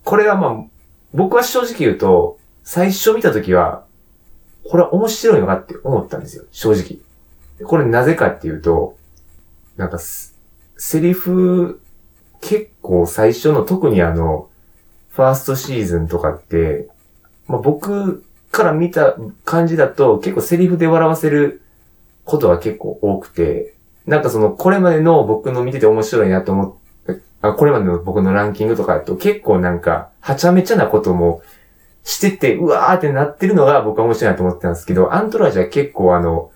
[0.03, 0.63] これはまあ、
[1.11, 3.83] 僕は正直言うと、最初見たときは、
[4.69, 7.67] これは面白いのかって思ったんですよ、正直。
[7.67, 8.95] これなぜかっていうと、
[9.75, 10.35] なんかす、
[10.77, 11.81] セリフ、
[12.41, 14.49] 結構最初の、特にあの、
[15.09, 16.87] ファーストシーズンとかって、
[17.47, 21.63] まあ僕から見た感じだと、結構セリフで笑わせる
[22.23, 23.73] ことが結構多くて、
[24.05, 31.41] なんかその、これまでの僕の見てて面白いなと思って、あこれまでの僕のランキングとかだと結構なんか、はちゃめちゃなことも
[32.03, 36.51] してて、うわーってなってるのが僕は面白いなと思ってたんですけど、アントラージは結構あの、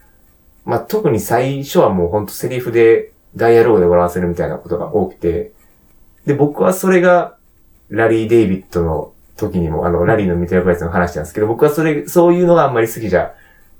[0.65, 5.51] まあ、特に最初はもうほんとセリフで、ダイアログで笑わせるみたいなことが多くて、
[6.27, 7.37] で、僕はそれが、
[7.89, 13.33] ラリー・デイビッドの時にも、あの、ラリーのミテラプライスの話なんですけど、僕はそれ、そういうのがあんまり好きじゃ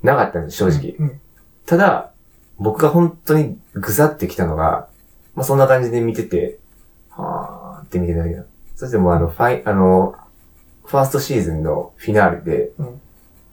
[0.04, 0.96] なかったんです、正直。
[1.00, 1.20] うん
[1.68, 2.14] ただ、
[2.58, 4.88] 僕が本当にぐさってきたのが、
[5.36, 6.60] まあ、そんな感じで見てて、
[7.10, 8.46] はーって見てたけど、
[8.78, 10.16] そしてもうあの、ファイ、あの、
[10.86, 13.02] ファーストシーズンのフィナーレで、うん。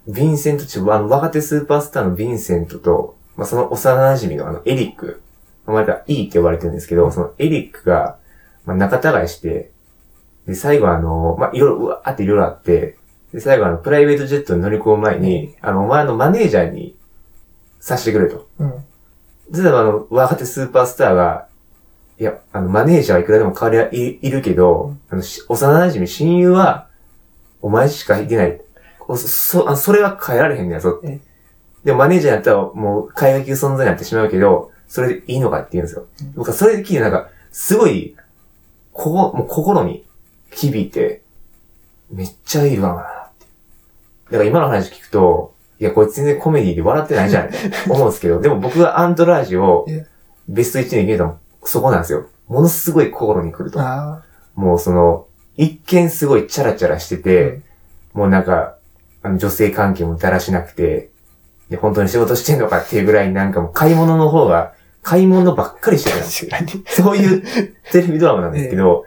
[0.09, 5.21] ヴィンセントチあの、若手スーパースターのヴィンセントと、まあ、その幼馴染のあの、エリック、
[5.67, 8.19] まあ、いいって呼ばれてるんですけど、そのエリックが、
[8.65, 9.73] まあ、仲違いして、
[10.47, 12.97] で、最後あの、まあ、いろいろ、うわーっていろいろあって、
[13.33, 16.97] で、最後あの、プライベートジェットに乗り込む前に、あの、お前のマネージャーに
[17.81, 18.49] させてくれと。
[18.59, 18.71] うん。
[19.53, 21.49] 例えばあの、若手スーパースターが、
[22.19, 26.89] いや、あの、マネージャーはいくらでも代わりはいいるけど、あの、し幼馴染親友は、
[27.61, 28.61] お前しかいてない。
[29.09, 31.21] そ、そあそれは変えられへんねやぞえ。
[31.83, 36.07] でもマネージャーやったらもう、海外級存在になってしまうけど、それでいいのかって言うんですよ。
[36.37, 38.15] 僕はそれで聞いてなんか、すごい、
[38.93, 40.04] ここ、もう心に
[40.55, 41.23] 響いて、
[42.11, 43.05] めっちゃいいわなっ
[43.39, 43.47] て。
[44.27, 47.57] だから今の話聞くと、いや、こいつ全然コメディで笑ってないじゃんって
[47.91, 50.07] 思うんですけど、でも僕がアントラージをえ
[50.49, 52.27] ベスト1に入れたのもそこなんですよ。
[52.49, 53.81] ものすごい心に来ると。
[53.81, 54.23] あ
[54.55, 57.19] もうその、一見すごいチャラチャラしてあ。
[57.19, 57.61] て、
[58.13, 58.77] もうなんか、
[59.23, 61.11] あの女性関係もだらしなくて、
[61.71, 66.51] で、本当に仕事してんのかっていうぐらいなんかもう買い物の方が、買い物ばっかりしてるんですよ。
[66.87, 67.43] そういう
[67.91, 69.05] テレビドラマなんですけど、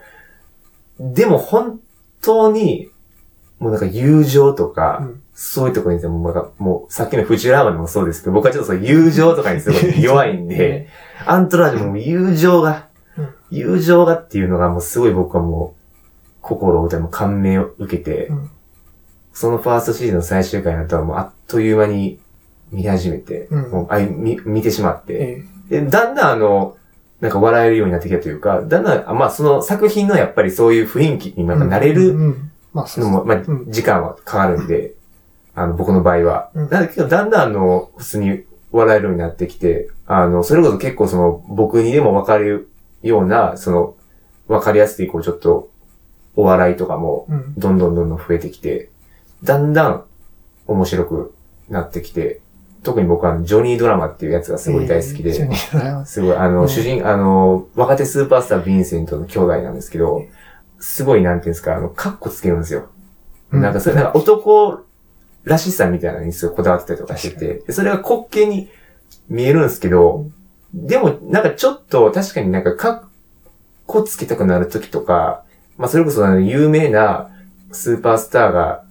[1.00, 1.80] でも本
[2.22, 2.90] 当に、
[3.60, 5.24] もうなんか友情とか、うん。
[5.40, 10.90] そういうところにもうなんか、もうさっきのフジュラーマでもそうですけど、僕はちょっとそう友情とかにすごい弱いんで、
[11.28, 15.78] アントラージュも友情がうん、友情がっていうのがもうすごい僕はもう、
[16.42, 18.50] 心を打たれも感銘を受けて、うん。
[19.34, 22.20] そのファーストシーズンの最終回になったらもうあっという間に
[22.72, 23.72] 見始めて、うん。
[23.72, 25.82] もうあい見見てしまって、え。
[25.82, 26.78] で、だんだんあの、
[27.22, 32.36] なんか笑えるようになってきたというか、だんだん、あまあその作品のやっぱりそういう雰囲気にえなんか慣れうんる
[32.76, 33.72] のも、まあうん。
[33.72, 34.94] 時間はかかるんで、
[35.56, 36.52] あの、僕の場合は。
[36.54, 36.70] うん。
[36.70, 42.70] だけど、だんだんあの、普通に笑えるようになってきて、あの、それこそ結構その、僕にでもわかる
[43.02, 43.96] ような、その、
[44.48, 45.70] わかりやすい、こうちょっと、
[46.36, 47.54] お笑いとかも、うん。
[47.58, 48.90] どんどんどんどん増えてきて、
[49.44, 50.04] だんだん
[50.68, 51.34] 面白く
[51.70, 52.42] なってきて、
[52.84, 56.06] 特に僕はジョニードラマっていうやつがすごい大好きで、ええ一緒にドラマ。
[56.06, 56.70] すごい、あの、うん。
[56.70, 60.24] 主人、あの、若手スーパースターヴィンセントの兄弟なんですけど、
[60.80, 62.90] すごい、なんていうんですか、あの、カッコつけるんですよ。
[63.52, 63.62] うん。
[63.62, 64.84] なんか、それ、なんか男
[65.44, 68.70] らしさみたいなのにすごいこだわってたりとかしてて、でそれが滑稽に
[69.28, 70.28] 見えるんですけど、
[70.74, 73.02] でも、なんかちょっと、確かになんか、カッ
[73.86, 75.44] コつけたくなる時とか、
[75.78, 77.30] まあ、それこそあの、有名な
[77.72, 78.84] スーパースターが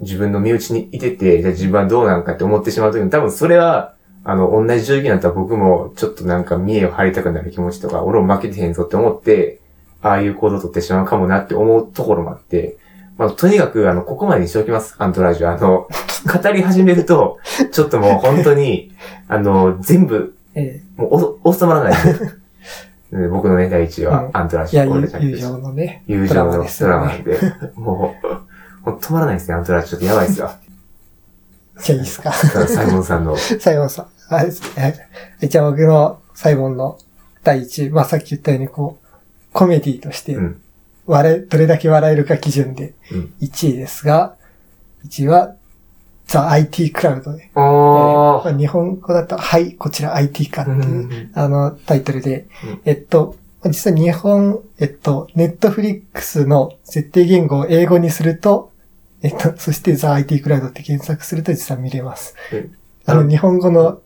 [0.00, 9.60] 自分の身内にいてて、じゃあ自分はどうなんかって思ってしまう時に、多分それは、あの、同じ状況になったら僕も、ちょっとなんか見栄を張りたくなる気持ちとか、俺も負けてへんぞって思って、
[10.02, 12.76] ああいう行動を取ってしまうかもなって思うところもあって、
[13.16, 15.52] まあ、とにかく、あの、ここまでにしておきます、アントラージュ。
[15.52, 15.88] あの、
[16.42, 17.38] 語り始めると、
[17.72, 18.92] ちょっともう本当に、
[19.26, 21.94] あの、全部、えもうお収まらない
[23.30, 24.90] 僕のね、第一位はうんアントラージュ。
[24.90, 26.02] 俺友ちゃん友情のね。
[26.06, 27.24] 友情のドラマなんね。
[27.24, 27.38] で、
[27.74, 28.26] もう、
[28.90, 29.90] もう止まらないですね、アントラージュ。
[29.90, 30.50] ちょっとやばいですよ。
[31.82, 32.32] じゃあいいですか。
[32.32, 34.06] サイモンさんの、サイモンさん。
[34.30, 34.42] あ
[35.40, 36.98] えじゃあ僕のサイモンの
[37.44, 39.06] 第一位、まあさっき言ったようにこう、
[39.52, 40.60] コメディとしてうん、
[41.06, 44.36] どれだけ笑えるか基準でうん1位ですが、
[45.06, 45.54] 1位は、
[46.26, 47.50] ザ・ IT クラウドで。
[47.54, 58.72] あえーー日本語だと、はい、こちら IT かっていう、うんあの、タイトルで、うんえっと、実際日本、えっと、ネットフリックスの設定言語を英語にすると、
[59.22, 62.34] えっと、そして The IT クラウドって検索すると実際見れます。
[62.52, 64.02] うんあの、日本語の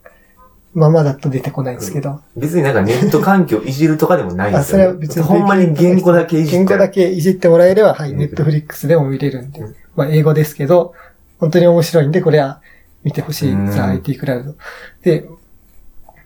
[0.75, 4.85] ままだと出てこないんですけど、別になんかネット環境いじるとかでもないですよ、ね。
[4.85, 5.23] それは別に。
[5.25, 6.79] ほんまに言語だけいじ言ったら。
[6.79, 9.77] 語だけいじってもらえれば、はい、うんネットフリックスでも見れるんでうん。
[9.97, 10.95] まあ、英語ですけど、
[11.41, 12.63] 本当に面白いんで、これは
[13.03, 13.53] 見てほしい。
[13.53, 14.55] うん The IT クラウド。
[15.03, 15.29] で、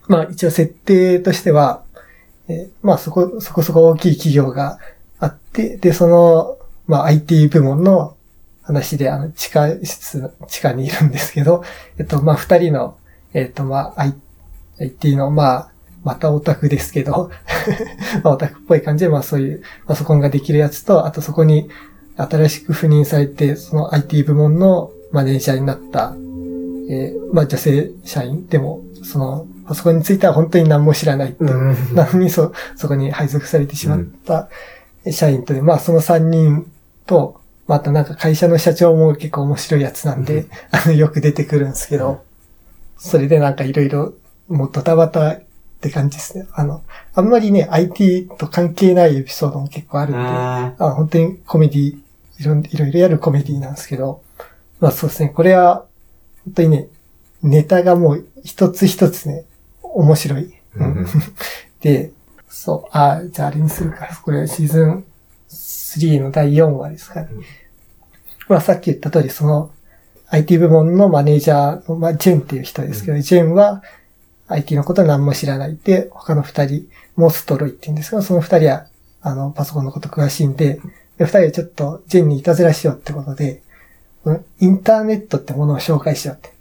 [0.07, 1.81] まあ、一応設定としては、
[2.47, 4.77] えーまあ、そこ、そこそこ大きい企業が
[5.19, 8.16] あって、で、その、まあ、IT 部門の
[8.67, 11.63] 話で、あの、地下室、地下にいるんですけど、
[11.97, 12.97] えっと、まあ、二人の、
[13.33, 14.13] えっと、まあ、
[14.79, 15.69] IT の、まあ、
[16.03, 17.31] またオタクですけど、
[18.23, 21.69] まあ、オタクっぽい感じで、まあ、そういうパソコンができるやつと、あとそこに
[22.17, 26.13] 新しく赴任されて、その IT 部門のマネージャーになった、
[26.89, 31.95] えーまあ、女性社員でも、その、パソコンについては本当に何も知らないっていううん。
[31.95, 34.49] なのにそ、そこに配属されてしまった
[35.11, 36.69] 社員とで、まあその3人
[37.05, 42.23] と、またなんか会社の社長も結構面白いやつなんで、あの、よく出てくるんですけど、
[42.97, 44.13] それでなんかいろいろ、
[44.47, 45.41] もうドタバタっ
[45.81, 46.47] て感じですね。
[46.53, 51.99] あの、あんまりね、IT と関係ないエピソードも結構あるんで、あ本当にコメディ、
[52.39, 54.21] いろんいろいろやるコメディなんですけど、
[54.79, 55.85] まあそうですね、これは、
[56.45, 56.87] 本当にね、
[57.43, 59.43] ネタがもう一つ一つね、
[59.81, 60.53] 面白い。
[60.75, 61.05] うん
[61.81, 62.11] で、
[62.47, 64.07] そう、あ、じゃああれにするか。
[64.23, 65.05] これシーズン
[65.49, 67.29] 3の第4話ですかね。
[67.31, 67.43] うん
[68.47, 69.71] まあさっき言った通り、その
[70.29, 73.83] IT 部門のマネージャーの、まあジェンっていう人ですけど、ジェンは
[74.47, 78.87] IT のことは何も知らないで、他の二人、モストロイって言うんですけど、その二人は、
[79.21, 80.79] あの、パソコンのこと詳しいんで、
[81.17, 83.61] で二人はちょっとジェンにいたずらしようってことで、
[84.23, 86.53] うんインターネットってものを紹介しようって。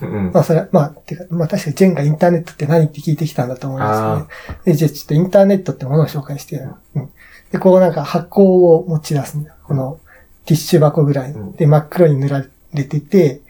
[0.00, 4.62] うんうんまあそれ、まあ、てか、まあ確かにジェンがインターネットって何って聞いてきたんだと思いますね。
[4.64, 6.56] で、じゃあちょっとインターネットってものを紹介して。
[6.94, 7.10] うん。
[7.52, 9.56] で、こうなんか箱を持ち出すんだよ。
[9.64, 10.00] この
[10.44, 11.52] ティッシュ箱ぐらいうん。
[11.52, 12.44] で、真っ黒に塗ら
[12.74, 13.40] れてて、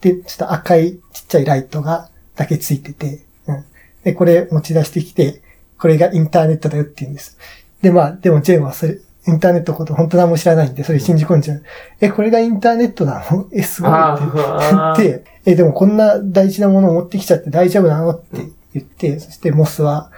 [0.00, 3.64] で、ちょっと赤いちっちゃいライトが、だけついてて、うん。
[4.04, 5.40] で、これ持ち出してきて、
[5.78, 7.38] これがインターネットだよって言うんです。
[7.80, 8.98] で、まあ、でもジェンはそれ、
[9.28, 11.62] インターネットのこと本当何も知らないんで、それ信じ込んじゃう。
[12.00, 13.48] え、これがインターネットなの？
[13.52, 14.22] え、すごいって
[14.70, 18.10] 言って、え、でもこんな大事なものを持ってきちゃって大丈夫なの？
[18.10, 20.12] って言って、そしてモスは、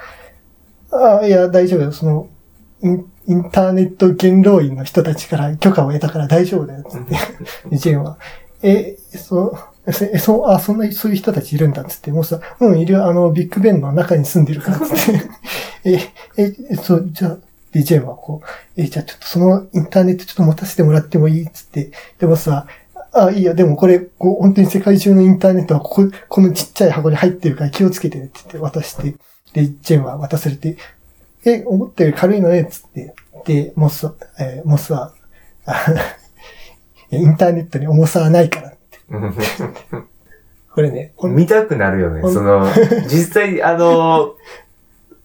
[0.90, 1.92] ああ、いや、大丈夫だよ。
[1.92, 2.28] その、
[2.82, 6.84] インインターネット元老院の人たちから許可を得たから大丈夫だよ。
[6.88, 7.14] つって。
[7.68, 8.18] でジェンは、
[8.62, 9.56] え、そ
[9.86, 11.84] う、せえ、そう、あ、そんな、そういう人たちいるんだ。
[11.84, 13.06] つって、モスは、うん、いるよ。
[13.06, 14.80] あの、ビッグベンの中に住んでるから。
[14.80, 15.22] つって。
[15.84, 17.38] え、え、そう、じゃあ、
[17.72, 21.90] で、ジェンはこう、え、じゃあちょっとそのインターネットちょっと持たせてもらってもいいつって。
[22.18, 22.66] でもさ、
[23.12, 29.14] あ、いいよ、でもこれ、こう、本当に世界中のインターネットはここ、このちっちゃい箱に入ってるから気をつけてねって言って渡して、
[29.52, 30.76] で、ジェンは渡されて、
[31.48, 33.14] え、思ったより軽いのね、つって。
[33.44, 35.12] で、モスは、えーモスは、
[35.66, 35.86] あ
[37.10, 38.98] インターネットに重さはないからって。
[40.74, 42.22] これね、見たくなるよね。
[42.22, 42.66] その、
[43.08, 44.34] 実際、あの、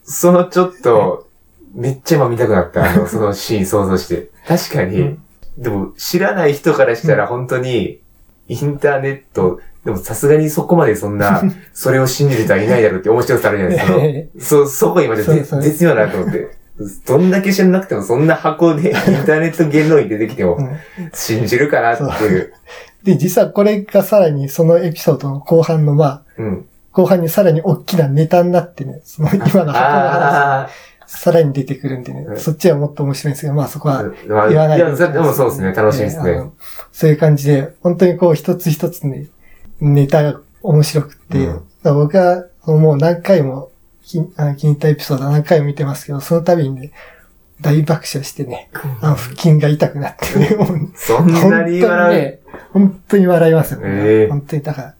[0.04, 1.28] そのちょっと、
[1.74, 2.90] めっちゃ今見たくなった。
[2.90, 4.30] あの、 そのシーン想像して。
[4.48, 5.24] 確かに、うん
[5.58, 8.02] でも知らない人からしたら本当に、
[8.48, 14.40] インターネット、でもさすがにそこまでそんな、 それを信じる人はいないだろうって面白さあるじゃないですか。
[14.40, 16.64] そのそ、そこ今でそうそう絶妙だなと思って。
[17.06, 20.70] どんだけ知らなくてもそんな箱でインターネット言論に出てきてもうん
[21.14, 22.54] 信じるかなっていう。
[23.04, 26.66] で、実はこれがさらにそのエピソードの後半の、まあ、うん。
[26.92, 30.70] 後半にさらに大きなネタになってね、その今の箱の話、あ
[31.08, 35.74] さらに出てくるんでね、うんそっちはもっと面白いんですけど、まあそこは言わないいや、そでもそうですね。
[35.74, 36.44] 楽しいですね。
[36.92, 39.28] そういう感じで、本当にこう一つ一つね、
[39.80, 43.70] ネタが面白くて、うん僕はもう何回も
[44.06, 46.92] 気に入ったエピソード何回も見てますけど、その度にね、
[47.60, 48.70] 大爆笑してね、
[49.02, 50.58] あの腹筋が痛くなってね、
[50.96, 52.14] そんなに笑う？
[52.14, 52.40] ね、
[52.72, 53.88] 本当に笑いますよね。
[53.90, 54.96] ええ本当に、だから、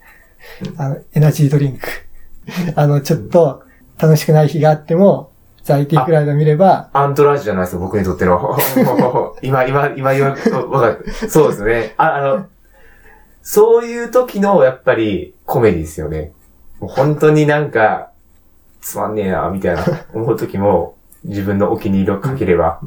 [0.78, 1.88] あの、エナジードリンク。
[2.76, 3.64] あの、ちょっと
[3.98, 5.32] 楽しくない日があっても、
[5.64, 8.58] ザ IT クラウド見れば、アントラージュじゃないですよ、僕にとっての。
[9.42, 10.36] 今、今、今言わ、
[10.70, 11.06] わかる。
[11.30, 11.94] そうですね。
[11.96, 12.46] あ、あの、
[13.44, 16.32] そういう時の、やっぱり、コメディですよね。
[16.80, 18.12] もう本当になんか、
[18.82, 19.84] つまんねえな、みたいな、
[20.14, 22.82] 思う時も、自分のお気に入りをかければ、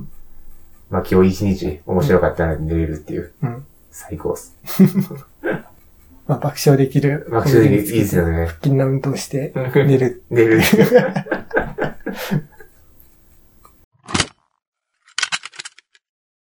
[0.91, 3.33] まあ今日一日面白かったなって寝れるっていう。
[3.43, 3.67] うん
[3.99, 4.55] 最高っす。
[6.29, 7.27] まあ、爆笑できる。
[7.31, 8.45] 爆笑できるいいですよね。
[8.45, 10.23] 腹筋の運動して寝 寝る。
[10.31, 10.61] る。